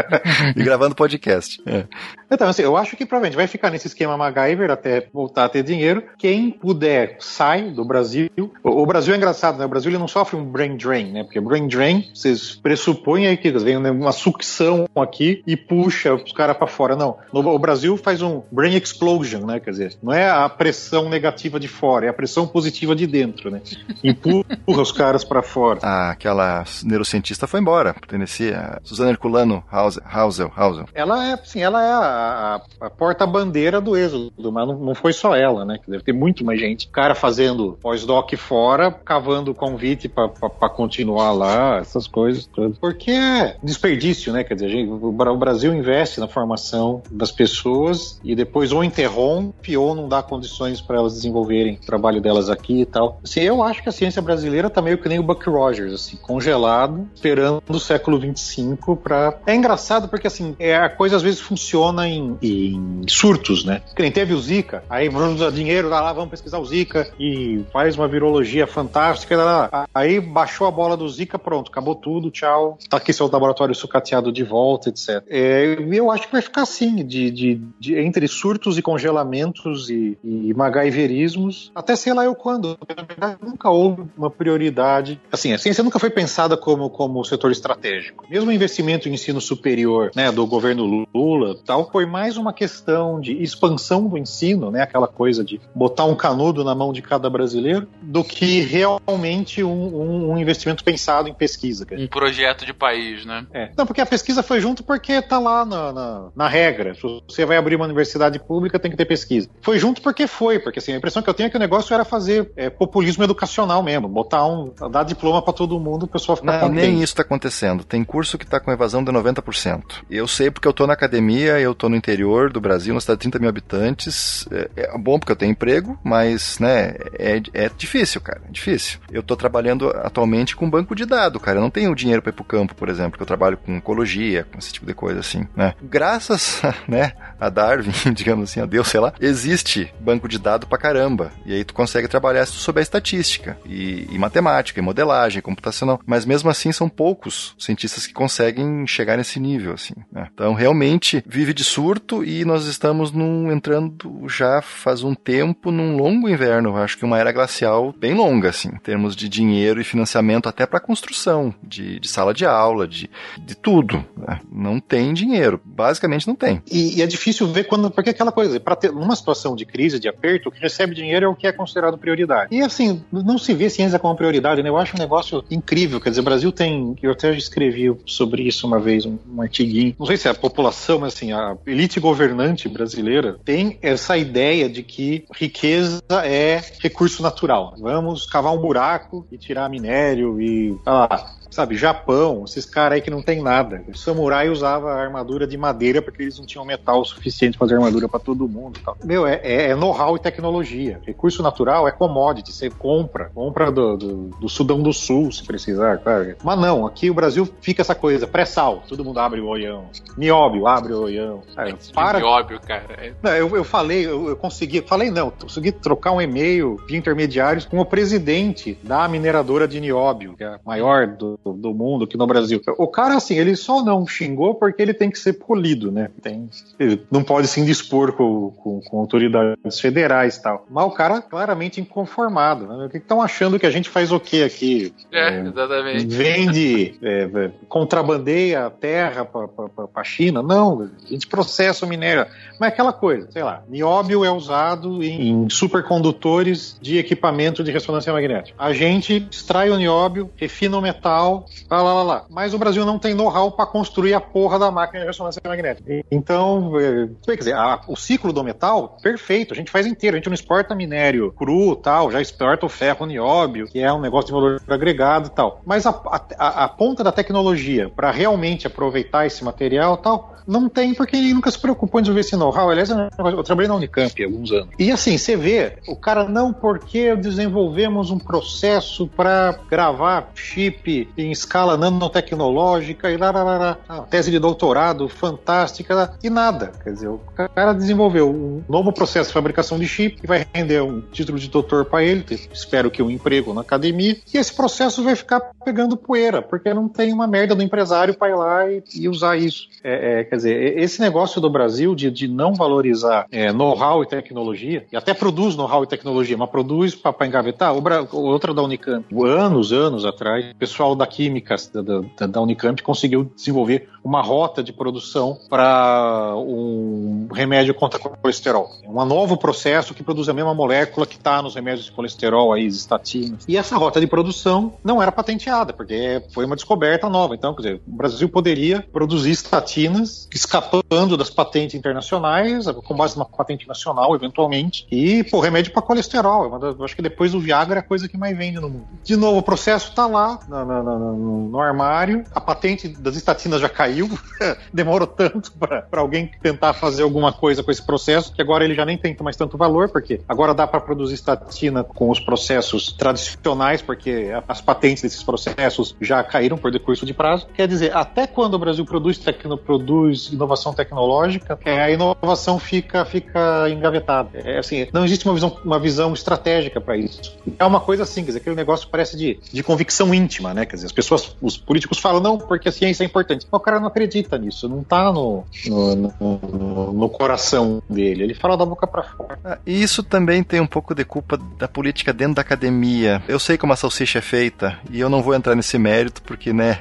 [0.56, 1.62] e gravando podcast.
[1.66, 1.84] É.
[2.30, 5.62] Então, assim, eu acho que provavelmente vai ficar nesse esquema MacGyver até voltar a ter
[5.62, 6.02] dinheiro.
[6.18, 8.30] Quem puder, sai do Brasil.
[8.62, 9.64] O, o Brasil é engraçado, né?
[9.64, 11.24] O Brasil ele não sofre um brain drain, né?
[11.24, 16.56] Porque brain drain, vocês pressupõem aí que vem uma sucção aqui e puxa os caras
[16.56, 16.96] para fora.
[16.96, 17.16] Não.
[17.32, 19.60] No, o Brasil faz um brain explosion, né?
[19.60, 23.50] Quer dizer, não é a pressão negativa de fora, é a pressão positiva de dentro,
[23.50, 23.60] né?
[24.02, 25.80] Empurra os caras para fora.
[25.82, 30.86] Ah, aquela neurocientista foi embora, Tennessee, a Suzana Herculano Hausel, Hausel.
[30.94, 32.12] Ela é, sim, ela é a
[32.42, 35.78] a, a porta-bandeira do êxodo, mas não, não, foi só ela, né?
[35.86, 36.88] Deve ter muito mais gente.
[36.88, 38.71] Cara fazendo pós-doc fora,
[39.04, 42.78] cavando convite para continuar lá, essas coisas todas.
[42.78, 44.44] Porque é desperdício, né?
[44.44, 49.94] Quer dizer, gente, o Brasil investe na formação das pessoas e depois ou interrompe ou
[49.94, 53.20] não dá condições para elas desenvolverem o trabalho delas aqui e tal.
[53.22, 56.16] Assim, eu acho que a ciência brasileira tá meio que nem o Buck Rogers, assim,
[56.16, 59.38] congelado, esperando o século 25 para.
[59.46, 63.82] É engraçado porque assim, é, a coisa às vezes funciona em, em surtos, né?
[63.94, 67.64] Que nem teve o Zika, aí vamos dinheiro, lá, lá, vamos pesquisar o Zika e
[67.72, 69.36] faz uma virologia fantástica.
[69.36, 69.88] Lá, lá.
[69.94, 72.78] Aí baixou a bola do Zika, pronto, acabou tudo, tchau.
[72.88, 75.22] Tá aqui seu laboratório sucateado de volta, etc.
[75.28, 80.18] É, eu acho que vai ficar assim, de, de, de entre surtos e congelamentos e,
[80.22, 82.78] e MacGyverismos, até sei lá eu quando.
[82.96, 85.20] Na verdade, nunca houve uma prioridade.
[85.30, 88.24] Assim, a ciência nunca foi pensada como, como setor estratégico.
[88.28, 93.20] Mesmo o investimento em ensino superior, né, do governo Lula, tal, foi mais uma questão
[93.20, 97.28] de expansão do ensino, né, aquela coisa de botar um canudo na mão de cada
[97.28, 101.86] brasileiro, do que foi realmente um, um investimento pensado em pesquisa.
[101.92, 103.46] Um projeto de país, né?
[103.52, 103.70] É.
[103.76, 106.94] Não, porque a pesquisa foi junto porque tá lá na, na, na, regra.
[106.94, 109.48] Se você vai abrir uma universidade pública, tem que ter pesquisa.
[109.62, 111.94] Foi junto porque foi, porque assim, a impressão que eu tenho é que o negócio
[111.94, 116.36] era fazer é, populismo educacional mesmo, botar um, dar diploma para todo mundo, o pessoal
[116.36, 116.86] ficar Não, contente.
[116.86, 117.84] nem isso tá acontecendo.
[117.84, 119.82] Tem curso que tá com evasão de 90%.
[120.10, 123.18] Eu sei porque eu tô na academia, eu tô no interior do Brasil, uma cidade
[123.18, 124.46] de 30 mil habitantes.
[124.50, 128.41] É, é bom porque eu tenho emprego, mas, né, é, é difícil, cara.
[128.48, 128.98] É difícil.
[129.10, 131.58] Eu tô trabalhando atualmente com banco de dados, cara.
[131.58, 134.44] Eu não tenho dinheiro para ir pro campo, por exemplo, que eu trabalho com ecologia,
[134.44, 135.74] com esse tipo de coisa assim, né?
[135.82, 140.78] Graças, né, a Darwin, digamos assim, a Deus, sei lá, existe banco de dados pra
[140.78, 141.32] caramba.
[141.44, 146.00] E aí tu consegue trabalhar tu souber estatística e, e matemática, e modelagem, computacional.
[146.06, 149.94] Mas mesmo assim são poucos cientistas que conseguem chegar nesse nível, assim.
[150.10, 150.28] Né?
[150.32, 155.96] Então realmente vive de surto e nós estamos num, entrando já faz um tempo num
[155.96, 159.84] longo inverno, acho que uma era glacial bem longa, assim, em termos de dinheiro e
[159.84, 164.04] financiamento até para construção de, de, sala de aula, de, de tudo.
[164.16, 164.40] Né?
[164.50, 166.62] Não tem dinheiro, basicamente não tem.
[166.70, 169.98] E, e é difícil ver quando, porque aquela coisa, para ter uma situação de crise,
[169.98, 172.54] de aperto, o que recebe dinheiro é o que é considerado prioridade.
[172.54, 174.68] E assim, não se vê ciência como prioridade, né?
[174.68, 178.66] Eu acho um negócio incrível, quer dizer, o Brasil tem, eu até escrevi sobre isso
[178.66, 182.00] uma vez, um, um artiguinho, não sei se é a população, mas assim, a elite
[182.00, 187.74] governante brasileira tem essa ideia de que riqueza é recurso natural.
[187.78, 193.10] Vamos cavar um buraco e tirar minério e ah, sabe, Japão, esses caras aí que
[193.10, 193.82] não tem nada.
[193.88, 198.08] O samurai usava armadura de madeira porque eles não tinham metal suficiente para fazer armadura
[198.08, 198.80] para todo mundo.
[198.84, 198.96] Tal.
[199.04, 201.00] Meu, é, é, é know-how e tecnologia.
[201.06, 203.30] Recurso natural é commodity, você compra.
[203.34, 205.98] Compra do, do, do Sudão do Sul, se precisar.
[205.98, 206.36] Cara.
[206.42, 209.86] Mas não, aqui o Brasil fica essa coisa, pré-sal, todo mundo abre o olhão.
[210.16, 211.42] Nióbio, abre o olhão.
[211.54, 212.18] Cara, para...
[212.18, 212.94] Nióbio, cara.
[212.98, 213.12] É...
[213.22, 217.64] Não, eu, eu falei, eu, eu consegui, falei não, consegui trocar um e-mail de intermediários
[217.64, 222.16] com o presidente da mineradora de nióbio, que é a maior do, do mundo aqui
[222.16, 222.60] no Brasil.
[222.78, 226.10] O cara, assim, ele só não xingou porque ele tem que ser polido, né?
[226.22, 230.66] Tem, ele não pode se indispor com, com, com autoridades federais e tal.
[230.70, 232.66] Mas o cara claramente inconformado.
[232.66, 232.88] Né?
[232.94, 234.92] Estão achando que a gente faz o quê aqui?
[235.10, 236.06] É, é exatamente.
[236.06, 239.48] Vende, é, é contrabandeia terra para
[239.94, 240.42] a China?
[240.42, 242.26] Não, a gente processa o minério.
[242.58, 247.70] Mas é aquela coisa, sei lá, nióbio é usado em, em supercondutores de equipamento de
[247.70, 248.56] ressonância magnética.
[248.58, 251.31] A gente extrai o nióbio, refina o metal,
[251.70, 252.24] lá, lá, lá, lá.
[252.28, 256.04] Mas o Brasil não tem know-how para construir a porra da máquina de ressonância magnética.
[256.10, 260.16] Então, é, quer dizer, a, o ciclo do metal, perfeito, a gente faz inteiro.
[260.16, 264.00] A gente não exporta minério cru tal, já exporta o ferro nióbio, que é um
[264.00, 265.60] negócio de valor agregado tal.
[265.64, 265.90] Mas a,
[266.38, 271.32] a, a ponta da tecnologia para realmente aproveitar esse material tal, não tem porque ele
[271.32, 272.70] nunca se preocupou em desenvolver esse know-how.
[272.70, 274.68] Aliás, eu trabalhei na Unicamp há alguns anos.
[274.78, 281.30] E assim, você vê, o cara não porque desenvolvemos um processo para gravar chip em
[281.30, 283.78] escala nanotecnológica e lá, lá, lá, lá.
[283.88, 286.72] Ah, tese de doutorado fantástica e nada.
[286.82, 287.20] Quer dizer, o
[287.54, 291.48] cara desenvolveu um novo processo de fabricação de chip que vai render um título de
[291.48, 295.96] doutor para ele, espero que um emprego na academia, e esse processo vai ficar pegando
[295.96, 299.68] poeira, porque não tem uma merda do empresário para ir lá e, e usar isso.
[299.82, 304.06] É, é, quer dizer, esse negócio do Brasil de, de não valorizar é, know-how e
[304.06, 307.74] tecnologia, e até produz know-how e tecnologia, mas produz para engavetar,
[308.12, 313.30] outra da Unicamp, anos, anos atrás, o pessoal da Química da, da, da Unicamp conseguiu
[313.36, 318.70] desenvolver uma rota de produção para um remédio contra colesterol.
[318.82, 322.52] É um novo processo que produz a mesma molécula que está nos remédios de colesterol,
[322.52, 323.44] aí, estatinas.
[323.46, 327.34] E essa rota de produção não era patenteada, porque foi uma descoberta nova.
[327.34, 333.26] Então, quer dizer, o Brasil poderia produzir estatinas escapando das patentes internacionais, com base numa
[333.26, 336.58] patente nacional, eventualmente, e, pô, remédio para colesterol.
[336.60, 338.86] Eu acho que depois do Viagra é a coisa que mais vende no mundo.
[339.02, 342.24] De novo, o processo está lá, na, na, na, no, no, armário.
[342.34, 344.08] A patente das estatinas já caiu.
[344.72, 348.84] Demorou tanto para alguém tentar fazer alguma coisa com esse processo que agora ele já
[348.84, 353.80] nem tem mais tanto valor, porque agora dá para produzir estatina com os processos tradicionais,
[353.80, 357.46] porque as patentes desses processos já caíram por decurso de prazo.
[357.54, 363.04] Quer dizer, até quando o Brasil produz, tecno, produz inovação tecnológica, é, a inovação fica,
[363.04, 364.30] fica engavetada.
[364.34, 367.38] É, assim, não existe uma visão, uma visão estratégica para isso.
[367.58, 370.66] É uma coisa assim, quer dizer, aquele negócio parece de, de convicção íntima, né?
[370.66, 373.46] Quer dizer, dizer, as pessoas, os políticos falam, não, porque a ciência é importante.
[373.50, 378.24] Mas o cara não acredita nisso, não tá no, no, no, no coração dele.
[378.24, 379.38] Ele fala da boca para fora.
[379.44, 383.22] Ah, e isso também tem um pouco de culpa da política dentro da academia.
[383.28, 386.52] Eu sei como a salsicha é feita e eu não vou entrar nesse mérito porque,
[386.52, 386.80] né,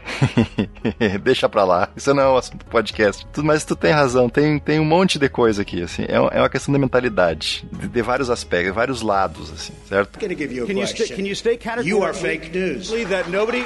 [1.24, 1.90] deixa pra lá.
[1.96, 3.26] Isso não é um assunto do podcast.
[3.38, 6.04] Mas tu tem razão, tem, tem um monte de coisa aqui, assim.
[6.04, 10.20] É, é uma questão da mentalidade, de, de vários aspectos, vários lados, assim, certo?
[10.20, 12.92] Can, you can you state You are fake news.
[13.10, 13.66] That nobody...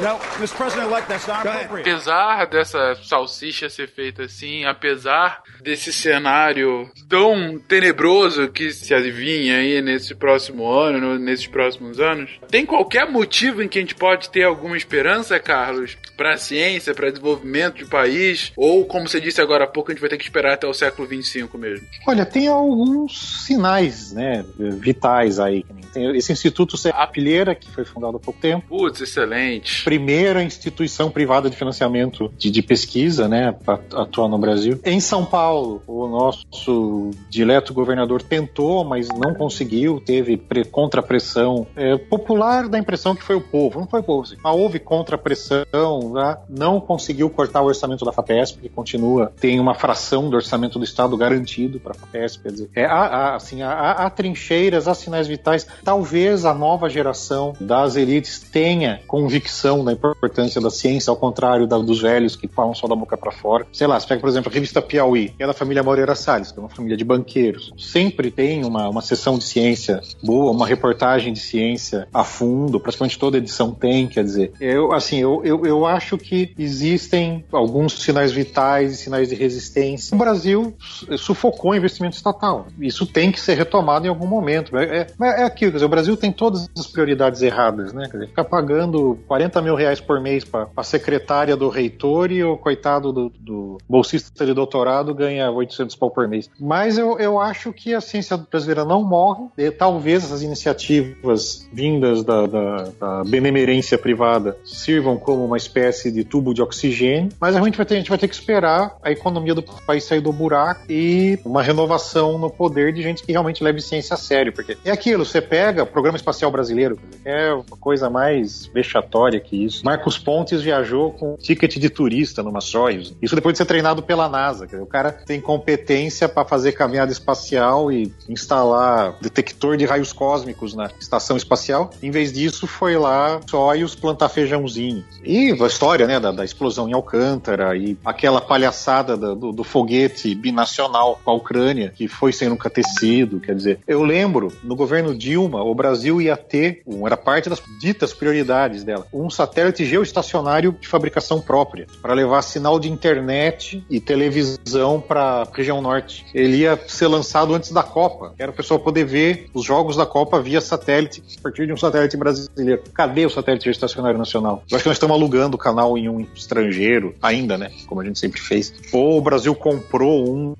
[0.00, 0.56] No, Mr.
[0.56, 1.88] President-elect, that's not appropriate.
[1.88, 9.80] Apesar dessa salsicha ser feita assim, apesar desse cenário tão tenebroso que se adivinha aí
[9.80, 14.42] nesse próximo ano, nesses próximos anos, tem qualquer motivo em que a gente pode ter
[14.42, 18.52] alguma esperança, Carlos, para a ciência, para desenvolvimento do país?
[18.54, 20.74] Ou, como você disse agora há pouco, a gente vai ter que esperar até o
[20.74, 21.86] século 25 mesmo?
[22.06, 25.64] Olha, tem alguns sinais, né, vitais aí.
[25.94, 28.66] Tem esse Instituto A Pilheira, que foi fundado há pouco tempo.
[28.68, 29.55] Putz, excelente.
[29.84, 33.54] Primeira instituição privada de financiamento de, de pesquisa, né,
[33.94, 34.80] atuar no Brasil.
[34.84, 40.40] Em São Paulo, o nosso dileto governador tentou, mas não conseguiu, teve
[40.70, 44.36] contra-pressão é, popular da impressão que foi o povo, não foi o povo, assim.
[44.42, 46.36] mas houve contra-pressão, né?
[46.48, 50.84] não conseguiu cortar o orçamento da FAPESP, que continua, tem uma fração do orçamento do
[50.84, 54.94] Estado garantido para a FAPESP, quer dizer, é, há, há, assim, há, há trincheiras, há
[54.94, 59.45] sinais vitais, talvez a nova geração das elites tenha convicção
[59.84, 63.32] da importância da ciência, ao contrário da, dos velhos que falam só da boca para
[63.32, 63.66] fora.
[63.72, 66.52] Sei lá, você pega, por exemplo, a revista Piauí, que é da família Moreira Salles,
[66.52, 67.72] que é uma família de banqueiros.
[67.78, 73.18] Sempre tem uma, uma sessão de ciência boa, uma reportagem de ciência a fundo, praticamente
[73.18, 74.52] toda edição tem, quer dizer.
[74.60, 80.14] Eu, assim, eu, eu, eu acho que existem alguns sinais vitais e sinais de resistência.
[80.14, 80.74] O Brasil
[81.18, 82.66] sufocou o investimento estatal.
[82.80, 84.76] Isso tem que ser retomado em algum momento.
[84.76, 88.08] É, é, é aquilo, quer dizer, o Brasil tem todas as prioridades erradas, né?
[88.10, 92.42] Quer dizer, ficar pagando 40 mil reais por mês para a secretária do reitor e
[92.42, 96.48] o coitado do, do bolsista de doutorado ganha 800 pau por mês.
[96.58, 99.44] Mas eu, eu acho que a ciência brasileira não morre.
[99.58, 106.24] E, talvez essas iniciativas vindas da, da, da, benemerência privada sirvam como uma espécie de
[106.24, 107.28] tubo de oxigênio.
[107.38, 110.04] Mas a gente vai ter, a gente vai ter que esperar a economia do país
[110.04, 114.16] sair do buraco e uma renovação no poder de gente que realmente leve ciência a
[114.16, 114.50] sério.
[114.50, 119.64] Porque é aquilo, você pega o programa espacial brasileiro, é uma coisa mais vexatória que
[119.64, 119.84] isso.
[119.84, 123.14] Marcos Pontes viajou com ticket de turista numa Soyuz.
[123.20, 124.66] Isso depois de ser treinado pela NASA.
[124.80, 130.90] O cara tem competência para fazer caminhada espacial e instalar detector de raios cósmicos na
[131.00, 131.90] estação espacial.
[132.02, 135.04] Em vez disso, foi lá Soyuz plantar feijãozinho.
[135.24, 140.34] E a história, né, da, da explosão em Alcântara e aquela palhaçada do, do, foguete
[140.34, 143.40] binacional com a Ucrânia, que foi sem nunca ter sido.
[143.40, 148.12] Quer dizer, eu lembro, no governo Dilma, o Brasil ia ter, era parte das ditas
[148.12, 155.00] prioridades dela, um satélite geoestacionário de fabricação própria, para levar sinal de internet e televisão
[155.00, 156.26] para a região norte.
[156.34, 160.06] Ele ia ser lançado antes da Copa, era o pessoal poder ver os jogos da
[160.06, 162.82] Copa via satélite, a partir de um satélite brasileiro.
[162.94, 164.62] Cadê o satélite geoestacionário nacional?
[164.70, 167.70] Eu acho que nós estamos alugando o canal em um estrangeiro, ainda, né?
[167.86, 168.72] Como a gente sempre fez.
[168.92, 170.54] Ou o Brasil comprou um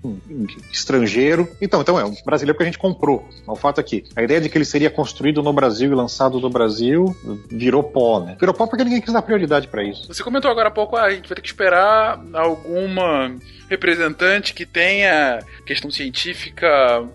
[0.73, 1.49] estrangeiro.
[1.61, 3.29] Então, então é um brasileiro que a gente comprou.
[3.47, 6.41] O fato é que a ideia de que ele seria construído no Brasil e lançado
[6.41, 7.15] no Brasil
[7.49, 8.37] virou pó, né?
[8.47, 10.07] Virou pó porque ninguém quis dar prioridade para isso.
[10.07, 13.35] Você comentou agora há pouco, ah, a gente vai ter que esperar alguma
[13.69, 16.69] representante que tenha questão científica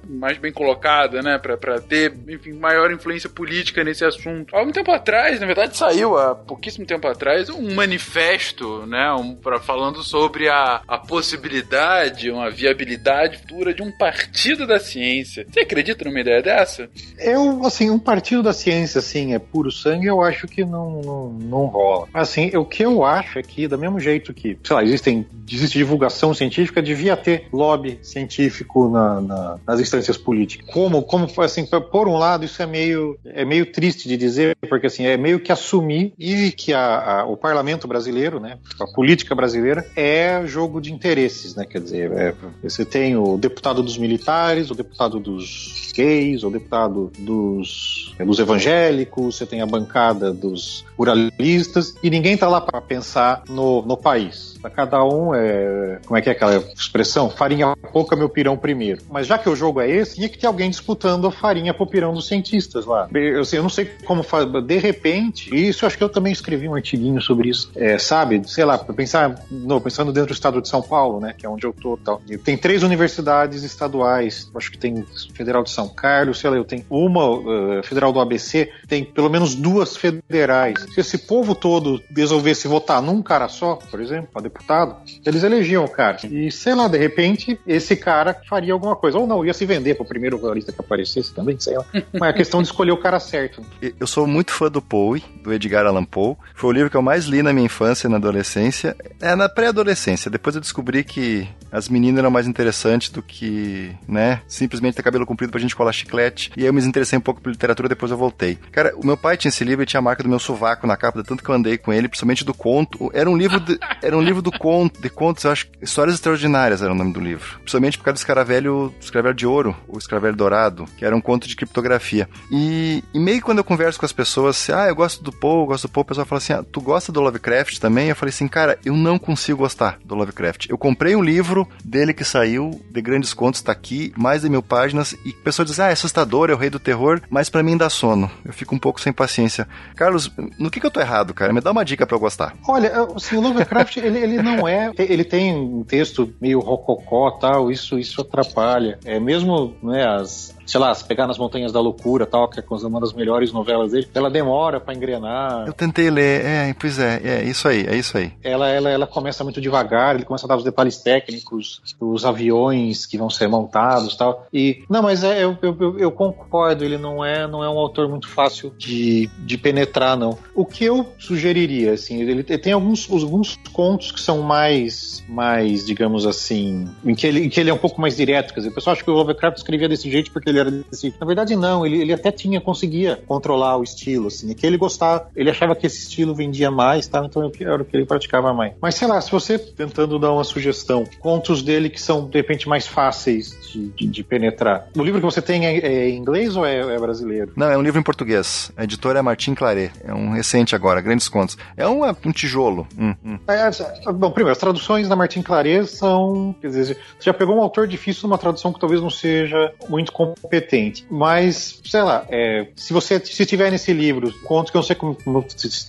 [0.07, 4.55] mais bem colocada, né, para ter, enfim, maior influência política nesse assunto.
[4.55, 9.36] Há algum tempo atrás, na verdade, saiu há pouquíssimo tempo atrás um manifesto, né, um,
[9.36, 15.45] pra, falando sobre a, a possibilidade, uma viabilidade futura de um partido da ciência.
[15.49, 16.89] Você acredita numa ideia dessa?
[17.17, 21.30] Eu, assim, um partido da ciência, assim, é puro sangue, eu acho que não, não,
[21.30, 22.07] não rola.
[22.14, 25.78] Assim, o que eu acho é que, do mesmo jeito que, sei lá, existem, existe
[25.78, 30.68] divulgação científica, devia ter lobby científico na, na, nas instâncias políticas.
[30.74, 34.88] Como, como assim, por um lado, isso é meio, é meio triste de dizer, porque
[34.88, 39.36] assim, é meio que assumir e que a, a, o parlamento brasileiro, né, a política
[39.36, 41.66] brasileira, é jogo de interesses, né?
[41.66, 42.34] Quer dizer, é,
[42.64, 48.39] você tem o deputado dos militares, o deputado dos gays, o deputado dos, é, dos
[48.39, 53.97] evangélicos, você tem a bancada dos ruralistas, e ninguém está lá para pensar no, no
[53.97, 54.51] país.
[54.75, 55.99] Cada um é.
[56.05, 57.29] Como é que é aquela expressão?
[57.29, 59.01] Farinha pouca, meu pirão primeiro.
[59.09, 61.87] Mas já que o jogo é esse, tinha que ter alguém disputando a farinha pro
[61.87, 63.09] pirão dos cientistas lá.
[63.13, 64.45] Eu, eu não sei como faz.
[64.63, 67.71] De repente, isso acho que eu também escrevi um artiguinho sobre isso.
[67.75, 71.33] É, sabe, sei lá, pensar, no, pensando dentro do estado de São Paulo, né?
[71.35, 72.21] Que é onde eu tô tal.
[72.43, 74.49] Tem três universidades estaduais.
[74.55, 78.19] Acho que tem Federal de São Carlos, sei lá, eu tenho uma uh, Federal do
[78.19, 80.85] ABC, tem pelo menos duas federais.
[80.93, 85.83] Se esse povo todo resolvesse votar num cara só, por exemplo, para deputado, eles elegiam
[85.83, 86.17] o cara.
[86.23, 89.17] E sei lá, de repente, esse cara faria alguma coisa.
[89.17, 91.85] Ou não, ia se vender pro primeiro jornalista que aparecesse também, sei lá.
[92.13, 93.63] Mas é questão de escolher o cara certo.
[93.99, 96.35] Eu sou muito fã do Poe, do Edgar Allan Poe.
[96.55, 98.95] Foi o livro que eu mais li na minha infância e na adolescência.
[99.19, 100.29] É na pré-adolescência.
[100.29, 105.26] Depois eu descobri que as meninas eram mais interessantes do que, né, simplesmente ter cabelo
[105.26, 106.51] comprido pra gente colar chiclete.
[106.57, 108.57] E aí eu me interessei um pouco por literatura, depois eu voltei.
[108.72, 110.97] Cara, o meu pai tinha esse livro e tinha a marca do meu sovaco na
[110.97, 113.09] capa, tanto que eu andei com ele, principalmente do conto.
[113.13, 116.82] Era um livro de, era um livro do conto, de contos, eu acho, Histórias Extraordinárias
[116.82, 117.59] era o nome do livro.
[117.59, 121.47] Principalmente por causa do escaravelho, escaravelho de ouro, o escaravelho dourado, que era um conto
[121.47, 122.28] de criptografia.
[122.51, 125.32] E, e meio que quando eu converso com as pessoas, assim, ah, eu gosto do
[125.32, 128.09] Poe, eu gosto do Poe, o pessoal fala assim, ah, tu gosta do Lovecraft também?
[128.09, 130.67] Eu falei assim, cara, eu não consigo gostar do Lovecraft.
[130.69, 134.62] Eu comprei um livro dele que saiu, de grandes contos, tá aqui, mais de mil
[134.62, 137.78] páginas, e pessoas dizem, ah, é assustador, é o rei do terror, mas para mim
[137.78, 138.30] dá sono.
[138.45, 139.68] Eu fico um pouco sem paciência.
[139.95, 141.53] Carlos, no que, que eu tô errado, cara?
[141.53, 142.55] Me dá uma dica para eu gostar.
[142.68, 144.91] Olha, assim, o Lovecraft, ele, ele não é.
[144.97, 148.99] Ele tem um texto meio rococó tal, isso, isso atrapalha.
[149.05, 152.63] É mesmo, né, as sei lá, se pegar nas Montanhas da Loucura, tal, que é
[152.88, 155.67] uma das melhores novelas dele, ela demora para engrenar.
[155.67, 158.32] Eu tentei ler, é, pois é, é isso aí, é isso aí.
[158.41, 163.05] Ela, ela, ela começa muito devagar, ele começa a dar os detalhes técnicos, os aviões
[163.05, 164.47] que vão ser montados, tal.
[164.53, 168.07] E não, mas é, eu, eu, eu, concordo, ele não é, não é um autor
[168.07, 170.38] muito fácil de, de penetrar, não.
[170.55, 175.86] O que eu sugeriria, assim, ele, ele tem alguns, alguns contos que são mais, mais,
[175.86, 178.53] digamos assim, em que ele, em que ele é um pouco mais direto.
[178.53, 181.14] Quer dizer, o pessoal acha que o Lovecraft escrevia desse jeito porque ele era desse
[181.20, 184.78] Na verdade, não, ele, ele até tinha, conseguia controlar o estilo, assim, é que ele
[184.78, 187.24] gostava, ele achava que esse estilo vendia mais, tá?
[187.26, 188.74] então era o que ele praticava mais.
[188.82, 192.68] Mas sei lá, se você tentando dar uma sugestão, contos dele que são de repente
[192.68, 194.88] mais fáceis de, de, de penetrar.
[194.95, 197.53] O livro que você tem é, é em inglês ou é, é, brasileiro?
[197.55, 198.72] Não, é um livro em português.
[198.76, 201.57] A editora é Martin Claret, é um recente agora, grandes contos.
[201.76, 202.88] É um, um tijolo.
[202.97, 203.39] Hum, hum.
[203.47, 207.62] É, bom, primeiro, as traduções da Martin Claret são, quer dizer, você já pegou um
[207.62, 210.12] autor difícil numa tradução que talvez não seja muito
[210.51, 211.05] competente.
[211.09, 214.95] Mas, sei lá, é, se você se tiver nesse livro, conto que eu não sei
[214.95, 215.45] como, como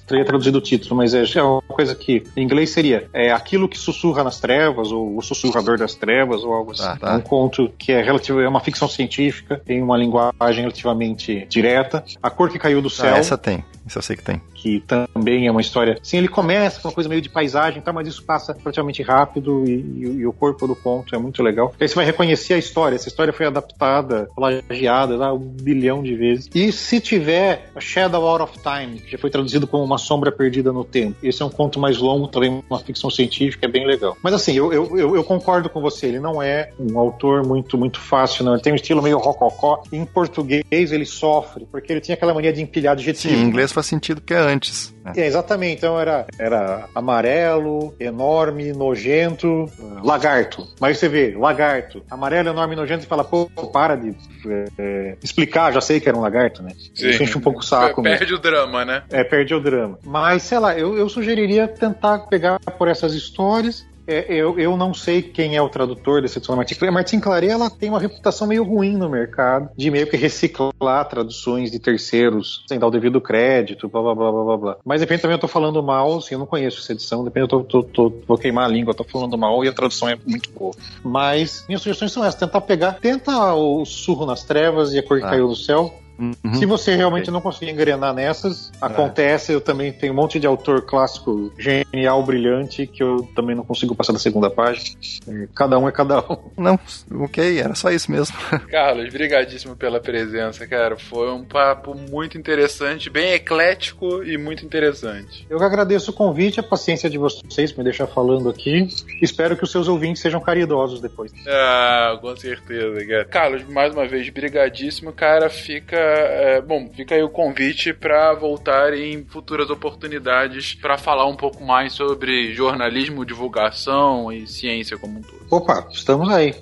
[0.06, 3.68] teria traduzido o título, mas é, é, uma coisa que em inglês seria é, Aquilo
[3.68, 6.84] que sussurra nas trevas, ou O Sussurrador das Trevas, ou algo assim.
[6.84, 7.16] Ah, tá.
[7.16, 12.04] Um conto que é relativo, é uma ficção científica, tem uma linguagem relativamente direta.
[12.22, 13.14] A Cor que Caiu do ah, Céu.
[13.14, 15.98] Ah, essa tem, isso eu sei que tem que também é uma história.
[16.02, 19.64] Sim, ele começa com uma coisa meio de paisagem, tá, mas isso passa relativamente rápido
[19.66, 21.74] e, e, e, o corpo do conto é muito legal.
[21.80, 22.94] Aí você vai reconhecer a história.
[22.94, 26.48] Essa história foi adaptada, plagiada lá, um bilhão de vezes.
[26.54, 30.30] E se tiver a Shadow Out of Time, que já foi traduzido como Uma Sombra
[30.30, 33.84] Perdida no Tempo, esse é um conto mais longo, também uma ficção científica, é bem
[33.84, 34.16] legal.
[34.22, 37.76] Mas assim, eu, eu, eu, eu concordo com você, ele não é um autor muito,
[37.76, 38.52] muito fácil, não.
[38.54, 39.82] Ele tem um estilo meio rococó.
[39.92, 43.36] Em português ele sofre, porque ele tinha aquela mania de empilhar adjetivos.
[43.36, 44.94] Sim, em inglês faz sentido que é antes.
[45.04, 45.12] Né?
[45.16, 45.78] É, exatamente.
[45.78, 49.66] Então era, era amarelo, enorme, nojento,
[50.02, 50.66] lagarto.
[50.80, 54.14] Mas você vê, lagarto, amarelo, enorme, nojento, e fala, pô, para de
[54.46, 56.70] é, é, explicar, já sei que era um lagarto, né?
[56.94, 57.10] Sim.
[57.10, 58.02] Enche um pouco o saco.
[58.02, 58.38] Perde mesmo.
[58.38, 59.02] o drama, né?
[59.10, 59.98] É, perde o drama.
[60.04, 64.92] Mas, sei lá, eu, eu sugeriria tentar pegar por essas histórias é, eu, eu não
[64.92, 66.90] sei quem é o tradutor dessa edição da Martin Claret.
[66.90, 71.08] A Martin Claret ela tem uma reputação meio ruim no mercado, de meio que reciclar
[71.08, 74.76] traduções de terceiros sem dar o devido crédito, blá blá blá blá blá.
[74.84, 77.48] Mas depende também eu tô falando mal, assim, eu não conheço essa edição, depende eu
[77.48, 80.50] tô, tô, tô, vou queimar a língua, tô falando mal e a tradução é muito
[80.50, 80.74] boa.
[81.02, 85.18] Mas minhas sugestões são essas: tentar pegar, tenta o Surro nas Trevas e a Cor
[85.18, 85.30] que ah.
[85.30, 86.54] Caiu do Céu Uhum.
[86.54, 88.86] Se você realmente não conseguir engrenar nessas, é.
[88.86, 89.52] acontece.
[89.52, 93.94] Eu também tenho um monte de autor clássico genial, brilhante, que eu também não consigo
[93.94, 94.96] passar da segunda página.
[95.26, 96.52] É, cada um é cada um.
[96.62, 96.78] Não,
[97.24, 98.36] ok, era só isso mesmo.
[98.70, 100.96] Carlos, brigadíssimo pela presença, cara.
[100.96, 105.46] Foi um papo muito interessante, bem eclético e muito interessante.
[105.50, 108.86] Eu agradeço o convite, a paciência de vocês me deixar falando aqui.
[109.20, 111.32] Espero que os seus ouvintes sejam caridosos depois.
[111.48, 113.24] Ah, com certeza, cara.
[113.24, 115.48] Carlos, mais uma vez, brigadíssimo, cara.
[115.48, 121.36] Fica é, bom, fica aí o convite para voltar em futuras oportunidades para falar um
[121.36, 125.46] pouco mais sobre jornalismo, divulgação e ciência como um todo.
[125.50, 126.54] Opa, estamos aí.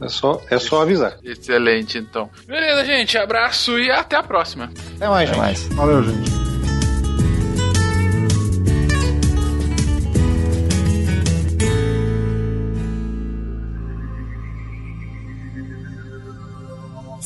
[0.00, 1.18] É só, é só avisar.
[1.22, 2.30] Excelente, então.
[2.46, 3.18] Beleza, gente.
[3.18, 4.70] Abraço e até a próxima.
[4.96, 5.38] Até mais, até gente.
[5.38, 5.68] Mais.
[5.74, 6.49] Valeu, gente.